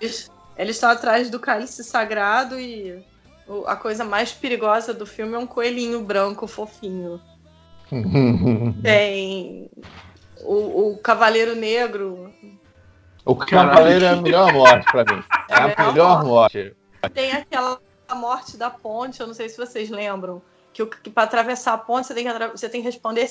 [0.00, 3.02] eles, eles estão atrás do cálice sagrado e
[3.46, 7.20] o- a coisa mais perigosa do filme é um coelhinho branco fofinho.
[8.82, 9.70] Tem
[10.40, 12.32] o, o Cavaleiro Negro.
[13.24, 15.22] o Cavaleiro é a melhor morte pra mim.
[15.48, 16.74] É a melhor melhor morte.
[17.12, 17.78] Tem aquela
[18.14, 20.40] morte da ponte, eu não sei se vocês lembram.
[20.72, 23.28] Que, que para atravessar a ponte você tem, que você tem que responder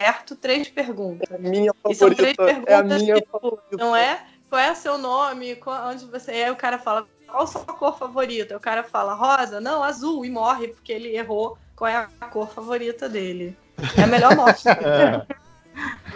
[0.00, 1.28] certo três perguntas.
[1.30, 2.70] É a minha E são três favorita.
[2.70, 3.76] É a perguntas minha que, tipo, favorita.
[3.76, 4.24] Não é?
[4.48, 5.56] Qual é seu nome?
[5.56, 6.44] Qual- onde você é?
[6.46, 8.56] Aí o cara fala, qual a sua cor favorita?
[8.56, 9.60] O cara fala, rosa?
[9.60, 10.24] Não, azul.
[10.24, 13.56] E morre porque ele errou qual é a cor favorita dele.
[13.96, 14.62] É a melhor morte.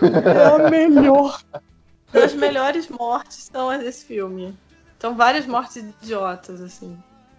[0.00, 0.28] É.
[0.30, 1.42] É a melhor.
[2.12, 4.56] As melhores mortes são as desse filme.
[4.96, 6.96] Então, várias mortes idiotas, assim.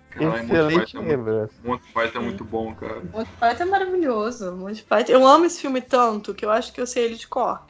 [0.10, 1.54] Caralho, Monty Excelente Python é muito- lembrança.
[1.64, 3.02] Monty Python é muito bom, cara.
[3.14, 4.52] Monty Python é maravilhoso.
[4.56, 5.12] Monty Python...
[5.12, 7.62] Eu amo esse filme tanto que eu acho que eu sei ele de cor.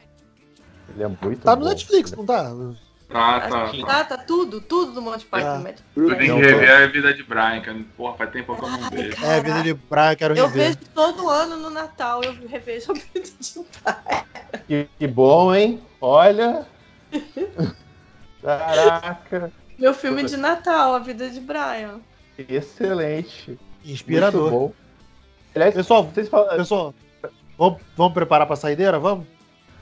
[0.88, 1.68] Ele é muito Tá no bom.
[1.68, 2.44] Netflix, não tá?
[3.08, 3.48] Tá, tá.
[3.48, 3.86] Tá.
[3.86, 5.64] tá, tá tudo, tudo do Monty Python.
[5.66, 5.74] Ah.
[5.94, 7.78] Tu tem que rever a vida de Brian, cara.
[7.96, 9.24] Porra, faz tempo que eu não vejo.
[9.24, 10.66] É, Vida de Praia, quero Eu rever.
[10.66, 13.64] vejo todo ano no Natal, eu revejo a vida de
[14.66, 15.80] Que, que bom, hein?
[16.00, 16.66] Olha.
[18.42, 19.52] Caraca.
[19.78, 22.00] Meu filme de Natal, A Vida de Brian.
[22.48, 23.58] Excelente.
[23.84, 24.40] Inspirador.
[24.42, 24.72] Muito bom.
[25.54, 26.56] Aliás, Pessoal, vocês falam.
[26.56, 26.94] pessoal,
[27.58, 28.98] vamos, vamos preparar pra saideira?
[28.98, 29.26] Vamos?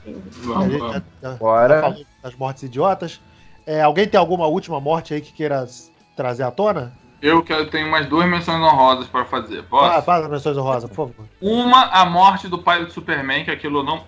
[0.07, 0.09] A
[0.41, 1.01] Vamos, vamos.
[1.21, 1.95] já- Bora.
[2.23, 3.19] das mortes idiotas.
[3.67, 5.67] É, alguém tem alguma última morte aí que queira
[6.15, 6.91] trazer à tona?
[7.21, 9.61] Eu que eu tenho mais duas menções honrosas pra fazer.
[9.63, 9.97] Posso?
[9.97, 11.25] Ah, faz as menções honrosas, por favor.
[11.41, 14.03] Uma, a morte do pai do Superman, que aquilo eu não.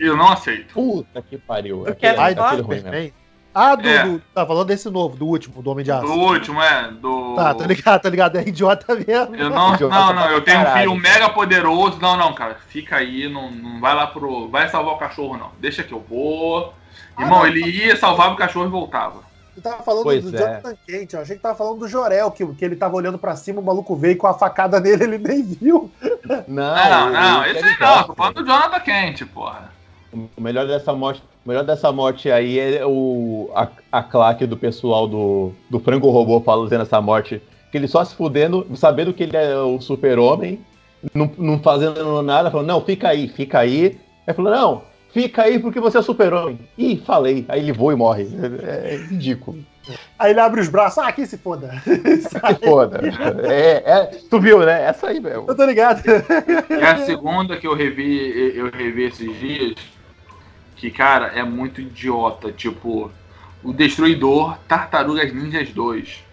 [0.00, 0.72] Eu não aceito.
[0.74, 1.86] Puta que pariu.
[1.86, 3.12] Eu Aquele, quero aquele ruim mesmo.
[3.54, 4.04] Ah, do, É.
[4.04, 6.06] do- Tá falando desse novo, do último, do Homem de Aço.
[6.06, 6.90] Do último, é.
[6.90, 7.34] Do.
[7.34, 8.36] Tá, tô ligado, tô ligado.
[8.38, 9.36] É idiota mesmo.
[9.36, 10.90] Eu não, Idiota não, não, eu tenho um caralho.
[10.90, 11.98] filho mega poderoso.
[12.00, 14.48] Não, não, cara, fica aí, não, não vai lá pro.
[14.48, 15.50] Vai salvar o cachorro, não.
[15.60, 16.72] Deixa que eu vou.
[17.16, 17.46] Ah, Irmão, não.
[17.46, 19.20] ele ia, salvava o cachorro e voltava.
[19.54, 20.38] Tu tava falando Pois do é.
[20.40, 23.36] Jonathan Kent, eu achei que tava falando do Jorel, que, que ele tava olhando pra
[23.36, 25.90] cima, o maluco veio com a facada nele, ele nem viu.
[26.48, 29.70] Não, Não, não, esse não, tô falando do Jonathan Kent, porra.
[30.36, 34.56] O melhor dessa morte, o melhor dessa morte aí é o, a, a claque do
[34.56, 37.40] pessoal do, do Frango Robô fazendo essa morte.
[37.70, 40.60] Que ele só se fudendo, sabendo que ele é o super-homem,
[41.14, 43.98] não, não fazendo nada, falando, não, fica aí, fica aí.
[44.26, 44.82] Aí falou, não,
[45.12, 46.58] fica aí porque você é super-homem.
[46.76, 47.44] Ih, falei.
[47.48, 48.28] Aí ele voa e morre.
[48.62, 49.58] É, é ridículo.
[50.18, 51.70] Aí ele abre os braços, ah, aqui se foda.
[51.84, 53.00] Que foda.
[53.48, 54.84] É, é, tu viu, né?
[54.84, 55.46] Essa aí mesmo.
[55.48, 56.02] Eu tô ligado.
[56.70, 59.74] E a segunda que eu revi, eu revi esses dias,
[60.82, 62.50] que, cara, é muito idiota.
[62.50, 63.08] Tipo,
[63.62, 66.24] o Destruidor Tartarugas Ninjas 2.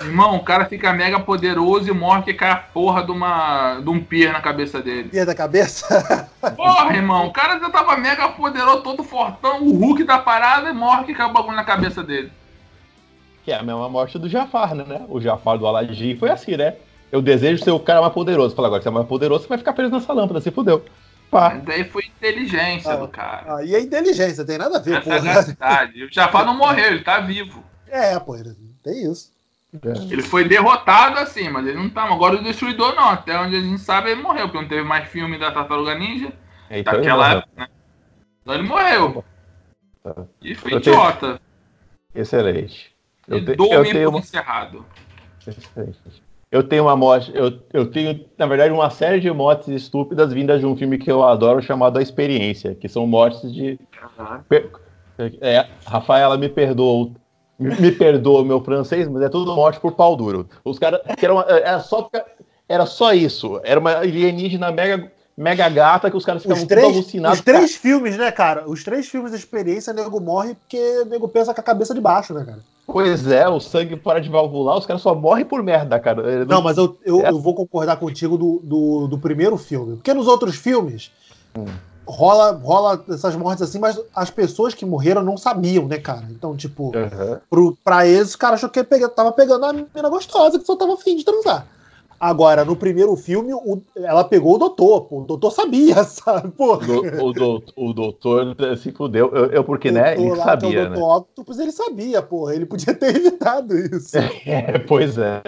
[0.00, 3.88] Irmão, o cara fica mega poderoso e morre que cai a porra de, uma, de
[3.88, 5.10] um pier na cabeça dele.
[5.10, 6.28] Pia da cabeça.
[6.56, 10.72] Porra, irmão, o cara já tava mega poderoso, todo fortão, o Hulk da parada e
[10.72, 12.32] morre que cai o bagulho na cabeça dele.
[13.44, 15.06] Que é a mesma morte do Jafar, né?
[15.08, 16.74] O Jafar do Aladdin foi assim, né?
[17.12, 18.56] Eu desejo ser o cara mais poderoso.
[18.56, 20.84] Fala, agora que você é mais poderoso, você vai ficar preso nessa lâmpada, se fudeu.
[21.30, 21.50] Pá.
[21.54, 22.96] Mas daí foi inteligência Ah.
[22.96, 23.56] do cara.
[23.56, 26.04] Aí é inteligência, tem nada a ver, Essa é.
[26.04, 27.64] O Jafar não morreu, ele tá vivo.
[27.88, 28.36] É, pô,
[28.82, 29.34] tem isso.
[30.10, 32.04] Ele foi derrotado assim, mas ele não tá.
[32.04, 33.10] Agora o Destruidor não.
[33.10, 36.32] Até onde a gente sabe, ele morreu, porque não teve mais filme da Tartaruga Ninja
[36.70, 37.68] É, então daquela época, né?
[38.42, 39.24] Então ele morreu.
[40.02, 40.14] Tá.
[40.40, 41.40] E foi Eu tenho- idiota.
[42.14, 42.94] Excelente.
[43.28, 44.18] Eu, E te- eu dorme tenho uma...
[44.20, 44.86] encerrado.
[45.46, 46.22] Excelente.
[46.50, 50.60] Eu tenho uma morte, eu, eu tenho, na verdade, uma série de mortes estúpidas vindas
[50.60, 53.78] de um filme que eu adoro chamado A Experiência, que são mortes de.
[55.40, 57.10] É, Rafaela me perdoa,
[57.58, 60.48] me, me perdoa o meu francês, mas é tudo morte por pau duro.
[60.64, 61.00] Os caras.
[61.20, 62.08] Era, era, só,
[62.68, 63.60] era só isso.
[63.64, 67.38] Era uma alienígena mega, mega gata que os caras Os ficavam tudo três, alucinados.
[67.38, 68.68] os três filmes, né, cara?
[68.68, 71.92] Os três filmes da experiência, o nego morre porque o nego pensa com a cabeça
[71.92, 72.60] de baixo, né, cara?
[72.86, 76.44] Pois é, o sangue para de valvular, os caras só morrem por merda, cara.
[76.46, 77.30] Não, mas eu, eu, É.
[77.30, 79.96] eu vou concordar contigo do, do, do primeiro filme.
[79.96, 81.10] Porque nos outros filmes
[81.56, 81.66] Hum.
[82.06, 86.26] rola, rola essas mortes assim, mas as pessoas que morreram não sabiam, né, cara?
[86.30, 87.40] Então, tipo, Aham.
[87.50, 90.76] pro, pra eles, o cara achou que pega- tava pegando a menina gostosa, que só
[90.76, 91.66] tava afim de transar.
[92.18, 95.20] Agora, no primeiro filme, o- ela pegou o doutor, pô.
[95.22, 96.50] O doutor sabia, sabe?
[96.52, 99.30] Pô, O, do- o doutor se fudeu.
[99.34, 100.14] Eu, eu porque, né?
[100.14, 100.96] Ele lá, sabia, é o né?
[100.96, 102.54] doutor Octopus, ele sabia, porra.
[102.54, 104.16] Ele podia ter evitado isso.
[104.46, 105.42] É, pois é.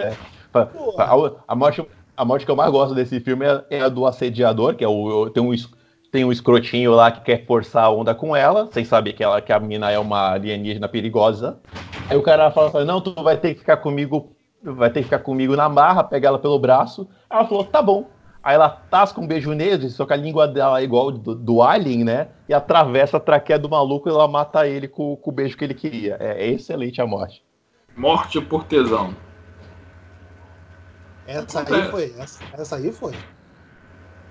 [0.51, 1.05] Porra.
[1.05, 4.05] A, a morte, a morte que eu mais gosto desse filme é, é a do
[4.05, 5.53] assediador, que é o, tem, um,
[6.11, 9.41] tem um escrotinho lá que quer forçar a onda com ela, sem saber que, ela,
[9.41, 11.61] que a mina é uma alienígena perigosa.
[12.07, 15.05] Aí o cara fala, fala, não, tu vai ter que ficar comigo, vai ter que
[15.05, 17.07] ficar comigo na marra, pega ela pelo braço.
[17.29, 18.09] Aí ela falou, tá bom.
[18.41, 21.61] Aí ela tasca um beijo nele, só que a língua dela é igual do, do
[21.61, 22.29] Alien, né?
[22.47, 25.63] E atravessa a traqueia do maluco e ela mata ele com, com o beijo que
[25.63, 26.15] ele queria.
[26.19, 27.43] É, é excelente a morte.
[27.95, 29.13] Morte por tesão.
[31.27, 31.91] Essa aí Acontece.
[31.91, 32.13] foi.
[32.17, 33.13] Essa, essa aí foi.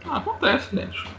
[0.06, 1.17] Ah, acontece, gente.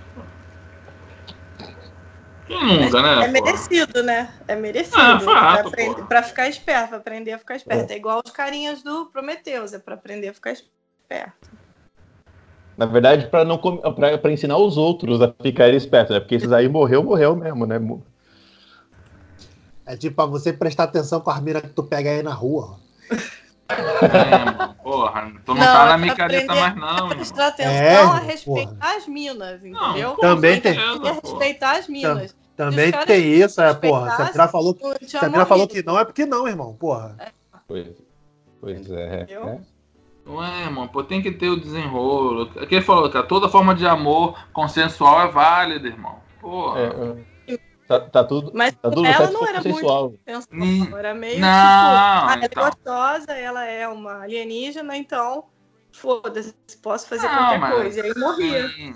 [2.50, 3.24] Quem nunca, né?
[3.24, 3.32] É pô?
[3.32, 4.34] merecido, né?
[4.48, 4.98] É merecido.
[4.98, 7.92] Ah, fato, pra, aprender- pra ficar esperto, pra aprender a ficar esperto.
[7.92, 11.50] É, igual os carinhas do Prometheus, é pra aprender a ficar esperto.
[12.76, 16.20] Na verdade, para não pra ensinar os outros a ficarem espertos, né?
[16.20, 17.80] Porque esses aí morreu, morreu mesmo, né?
[19.86, 22.80] É tipo pra você prestar atenção com as minas que tu pega aí na rua.
[23.70, 27.10] É, porra, tu não, Não, tá é na micareta mais não, irmão.
[27.10, 30.10] Prestar atenção É, a respeitar as minas, entendeu?
[30.10, 32.36] Não, Também tem- certeza, respeitar as minas.
[32.58, 34.28] Também Os caras tem isso, é, porra.
[34.28, 37.16] Se falou, não se tinha a Pira falou que não, é porque não, irmão, porra.
[37.68, 37.88] Pois,
[38.60, 39.28] pois é.
[39.30, 39.60] É.
[40.30, 42.52] Ué, mano, pô, tem que ter o desenrolo.
[42.60, 46.20] Aqui ele falou, cara, toda forma de amor consensual é válida, irmão.
[46.42, 46.80] Porra.
[46.80, 47.29] É, é.
[47.90, 50.14] Tá, tá tudo, Mas tá tudo ela não era consensual.
[50.24, 52.64] Pensava, Hum, era meio não, tipo, ah, ela então.
[52.64, 55.46] é gostosa, ela é uma alienígena, então
[55.92, 58.00] foda-se, posso fazer Não, qualquer mas- coisa.
[58.00, 58.68] E aí morria.
[58.70, 58.96] Sim,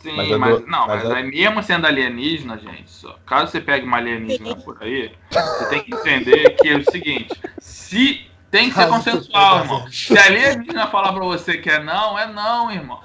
[0.00, 3.58] sim, Mas mas, dou- não, mas mas, aí mesmo sendo alienígena, gente, só, caso você
[3.58, 8.68] pegue uma alienígena por aí, você tem que entender que é o seguinte, se tem
[8.68, 9.90] que ser consensual, irmão.
[9.90, 13.00] Se a alienígena falar pra você que é não, é não, irmão.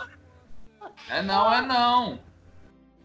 [1.09, 2.19] É não, é não.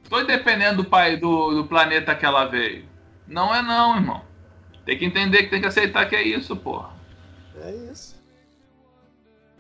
[0.09, 2.85] Tô dependendo do pai do, do planeta que ela veio.
[3.27, 4.23] Não é não, irmão.
[4.85, 6.91] Tem que entender que tem que aceitar que é isso, porra.
[7.63, 8.17] É isso.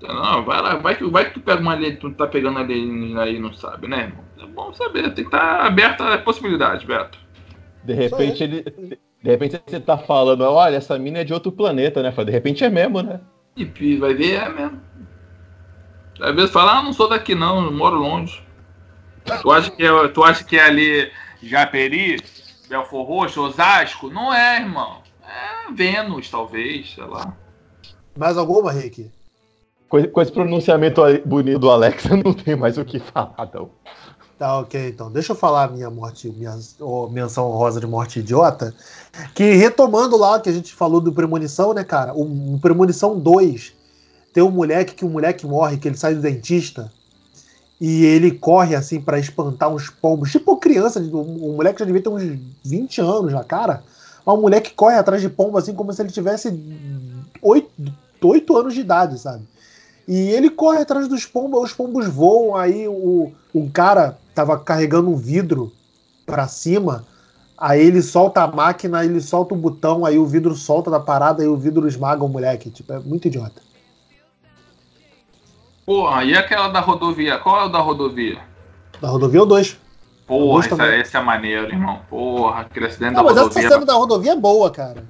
[0.00, 3.22] Não, vai lá, vai que, vai que tu pega uma alien, tu tá pegando alienígena
[3.22, 4.24] aí e não sabe, né, irmão?
[4.38, 7.18] É bom saber, tem que estar aberta a possibilidade, Beto.
[7.82, 8.62] De repente ele.
[9.22, 12.10] De repente você tá falando, olha, essa mina é de outro planeta, né?
[12.10, 13.20] De repente é mesmo, né?
[13.56, 14.80] E vai ver, é mesmo.
[16.20, 18.45] Às vezes fala, ah, não sou daqui não, eu moro longe.
[19.42, 21.10] Tu acha que é, tu acha que é ali
[21.42, 22.16] Japeri,
[22.68, 24.08] Belfor Roxo, Osasco?
[24.08, 24.98] Não é, irmão.
[25.22, 27.36] É Vênus, talvez, sei lá.
[28.16, 29.10] Mais alguma, Rick?
[29.88, 33.50] Com, com esse pronunciamento aí bonito do Alex, eu não tenho mais o que falar,
[33.52, 33.70] não.
[34.38, 35.10] Tá, ok, então.
[35.10, 38.74] Deixa eu falar a minha morte, minha ó, menção honrosa de morte idiota.
[39.34, 42.12] Que retomando lá que a gente falou do Premonição, né, cara?
[42.14, 43.74] O, o Premonição 2
[44.34, 46.92] tem um moleque que o moleque morre, que ele sai do dentista
[47.80, 50.32] e ele corre assim pra espantar uns pombos.
[50.32, 52.22] Tipo criança, o, o moleque já devia ter uns
[52.64, 53.82] 20 anos já, cara.
[54.24, 56.48] Mas o moleque corre atrás de pombo assim como se ele tivesse
[57.42, 57.70] 8,
[58.22, 59.46] 8 anos de idade, sabe?
[60.08, 65.10] E ele corre atrás dos pombos, os pombos voam, aí o, um cara tava carregando
[65.10, 65.72] um vidro
[66.24, 67.04] pra cima,
[67.58, 71.42] aí ele solta a máquina, ele solta o botão, aí o vidro solta da parada
[71.42, 72.70] e o vidro esmaga o moleque.
[72.70, 73.60] Tipo, é muito idiota.
[75.86, 77.38] Porra, e aquela da rodovia?
[77.38, 78.40] Qual é o da rodovia?
[79.00, 79.78] Da rodovia ou dois.
[80.26, 82.00] Porra, Dois esse, é maneiro, irmão.
[82.10, 83.68] Porra, aquele acidente Não, da mas essa rodovia.
[83.70, 85.04] cena da rodovia é boa, cara.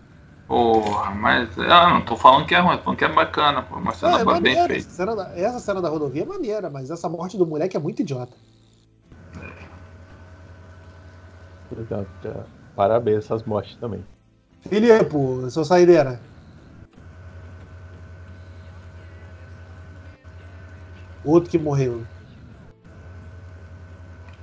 [0.47, 3.77] Porra, mas ah, não tô falando que é ruim, tô falando que é bacana, pô.
[3.77, 4.66] Uma cena É, é bem maneira.
[4.66, 4.87] feita.
[4.87, 7.81] Essa cena, da, essa cena da rodovia é maneira, mas essa morte do moleque é
[7.81, 8.37] muito idiota.
[12.77, 14.05] Parabéns essas mortes também.
[14.68, 16.20] Filipe, seu saideira.
[21.27, 22.05] Outro que morreu.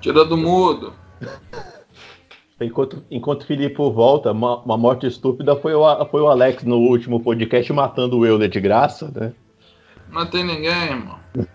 [0.01, 0.93] Tira do mudo.
[2.59, 6.77] Enquanto, enquanto o Filipe volta, uma, uma morte estúpida foi o, foi o Alex no
[6.77, 9.31] último podcast matando o Euler de graça, né?
[10.11, 11.17] Não tem ninguém, irmão.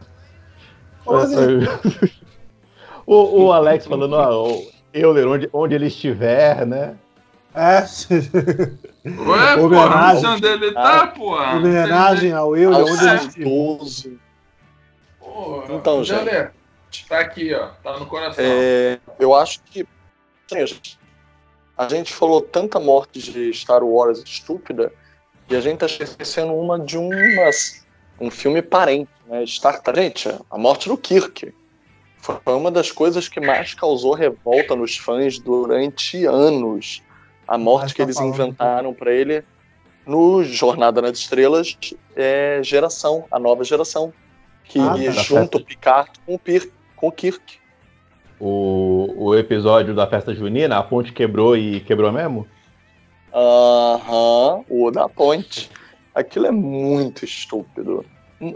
[3.11, 6.95] O, o Alex falando, ah, o Euler, onde, onde ele estiver, né?
[7.55, 10.27] É, Ué, porra, Homenagem.
[10.29, 11.57] onde ele tá, porra?
[11.57, 13.47] homenagem ao eu e Ao onde ele estiver.
[15.33, 16.51] Porra, Então, é?
[17.09, 17.69] Tá aqui, ó.
[17.83, 18.45] Tá no coração.
[18.45, 19.87] É, eu acho que
[20.51, 20.97] assim,
[21.77, 24.93] a gente falou tanta morte de Star Wars estúpida
[25.49, 27.87] e a gente tá esquecendo uma de umas,
[28.21, 29.45] um filme parente, né?
[29.47, 30.01] Star Trek.
[30.01, 31.55] Gente, a morte do Kirk
[32.21, 37.03] foi uma das coisas que mais causou revolta nos fãs durante anos.
[37.47, 39.45] A morte que tá eles inventaram para ele
[40.07, 41.79] no Jornada nas Estrelas
[42.17, 44.13] é geração, a nova geração,
[44.69, 45.23] que Ah, tá.
[45.23, 47.59] junta o Picard com o, Pir, com o Kirk.
[48.39, 52.47] O, o episódio da festa junina, a ponte quebrou e quebrou mesmo?
[53.35, 55.71] Aham, o da ponte.
[56.15, 58.05] Aquilo é muito estúpido.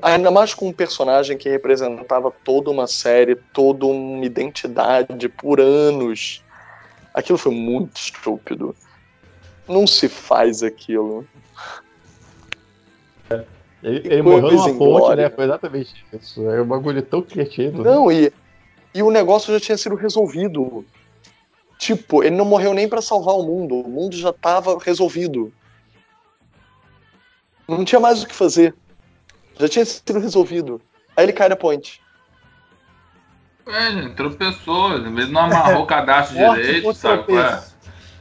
[0.01, 6.43] Ainda mais com um personagem que representava toda uma série, toda uma identidade por anos.
[7.13, 8.75] Aquilo foi muito estúpido.
[9.69, 11.27] Não se faz aquilo.
[13.83, 15.25] Ele, ele morreu numa ponte, inglória.
[15.25, 15.31] né?
[15.35, 16.49] Foi exatamente isso.
[16.49, 17.83] É um bagulho tão criativo.
[17.83, 18.33] Não, e,
[18.95, 20.85] e o negócio já tinha sido resolvido.
[21.79, 23.75] Tipo, ele não morreu nem pra salvar o mundo.
[23.75, 25.53] O mundo já tava resolvido.
[27.67, 28.75] Não tinha mais o que fazer.
[29.59, 30.81] Já tinha sido resolvido.
[31.17, 32.01] Aí ele cai na ponte.
[33.67, 34.93] É, gente, tropeçou.
[34.93, 37.25] Às vezes não amarrou o cadastro direito, sabe?
[37.25, 37.63] qual é?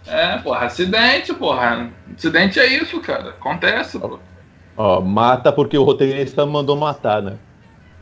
[0.07, 1.91] É, porra, acidente, porra.
[2.17, 3.29] Acidente é isso, cara.
[3.29, 4.19] Acontece, pô.
[4.83, 7.37] Ó, mata porque o roteirista mandou matar, né?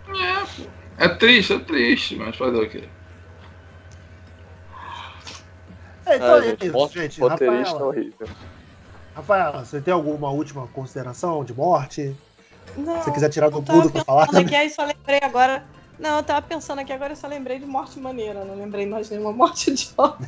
[0.08, 0.70] É, pô.
[0.98, 2.86] É triste, é triste, mas fazer o quê?
[6.06, 7.20] É, então Ah, é gente, isso, gente.
[7.20, 8.28] roteirista é Rafaela, horrível.
[9.14, 12.16] Rafaela, você tem alguma última consideração de morte?
[12.78, 15.66] Não, Se você quiser tirar do mudo pra falar aqui, aí só lembrei agora
[16.00, 19.10] Não, eu tava pensando aqui, agora eu só lembrei de morte maneira, não lembrei mais
[19.10, 20.26] nenhuma morte idiota.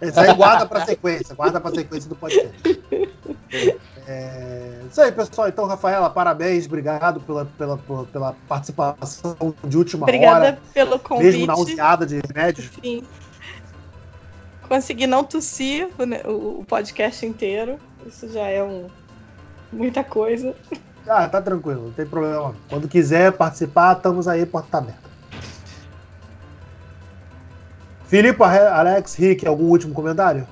[0.00, 2.54] Isso aí guarda pra sequência, guarda pra sequência do podcast.
[4.08, 5.48] É, isso aí, pessoal.
[5.48, 7.76] Então, Rafaela, parabéns, obrigado pela, pela,
[8.12, 10.58] pela participação de última Obrigada hora.
[10.72, 11.24] pelo convite.
[11.26, 12.66] Mesmo nauseada de remédios.
[12.78, 13.04] Enfim.
[14.68, 15.88] Consegui não tossir
[16.26, 17.78] o, o- podcast inteiro.
[18.04, 18.88] Isso já é um,
[19.72, 20.54] muita coisa.
[21.08, 22.54] Ah, tá tranquilo, não tem problema.
[22.68, 25.06] Quando quiser participar, estamos aí, porta tá aberta.
[28.06, 30.46] Filipe, Ale- Alex, Rick, algum último comentário?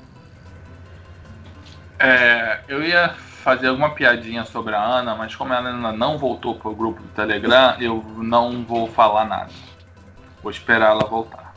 [1.98, 3.14] É, eu ia
[3.44, 7.08] fazer alguma piadinha sobre a Ana, mas como ela ainda não voltou pro grupo do
[7.10, 9.50] Telegram, eu não vou falar nada.
[10.42, 11.54] Vou esperar ela voltar.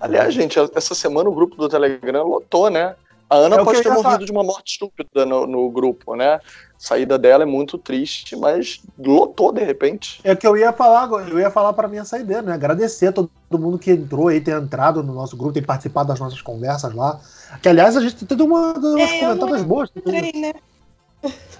[0.00, 2.96] Aliás, gente, essa semana o grupo do Telegram lotou, né?
[3.28, 4.24] A Ana É pode ter morrido falar.
[4.24, 6.40] de uma morte estúpida no, no grupo, né?
[6.76, 10.20] Saída dela é muito triste, mas lotou de repente.
[10.22, 12.52] É o que eu ia falar agora, eu ia falar para minha saideira, né?
[12.52, 16.20] Agradecer a todo mundo que entrou aí, ter entrado no nosso grupo, ter participado das
[16.20, 17.20] nossas conversas lá.
[17.62, 19.90] Que, aliás, a gente tem uma, umas É, comentadas boas.
[19.96, 20.52] Entrei, né?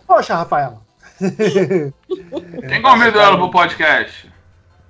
[0.07, 0.83] Poxa, Rafaela.
[2.69, 4.33] Quem convidou ela pro podcast?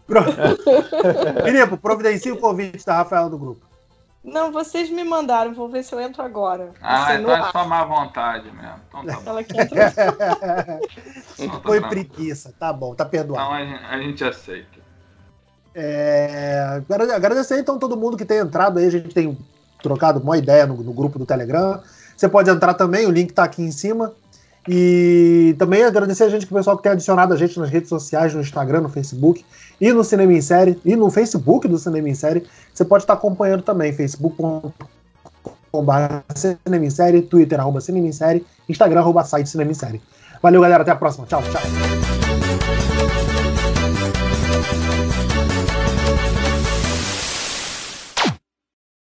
[1.45, 3.74] Filipe, providencie o convite da Rafaela do grupo.
[4.25, 6.71] Não, vocês me mandaram, vou ver se eu entro agora.
[6.81, 8.81] Ah, Assim, então é só má vontade mesmo.
[8.89, 9.31] Então tá bom.
[9.31, 9.81] Ela que entrou.
[11.39, 13.43] Então, tá Foi preguiça, tá bom, tá perdoado.
[13.45, 14.79] Então a gente, a gente aceita.
[15.75, 19.37] É, agrade- agradecer então todo mundo que tem entrado aí, a gente tem
[19.83, 21.83] trocado uma ideia no, no grupo do Telegram.
[22.17, 24.13] Você pode entrar também, o link tá aqui em cima.
[24.69, 28.35] E também agradecer a gente, o pessoal que tem adicionado a gente nas redes sociais,
[28.35, 29.45] no Instagram, no Facebook
[29.81, 32.47] e no Cinema em Série, e no Facebook do Cinema em Série.
[32.73, 34.73] Você pode estar acompanhando também, facebook.com.br
[36.35, 40.01] Cinema em Série, Twitter, arroba Cinema em Série, Instagram, arroba site Cinema em Série.
[40.43, 41.27] Valeu, galera, até a próxima.
[41.27, 42.24] Tchau, tchau.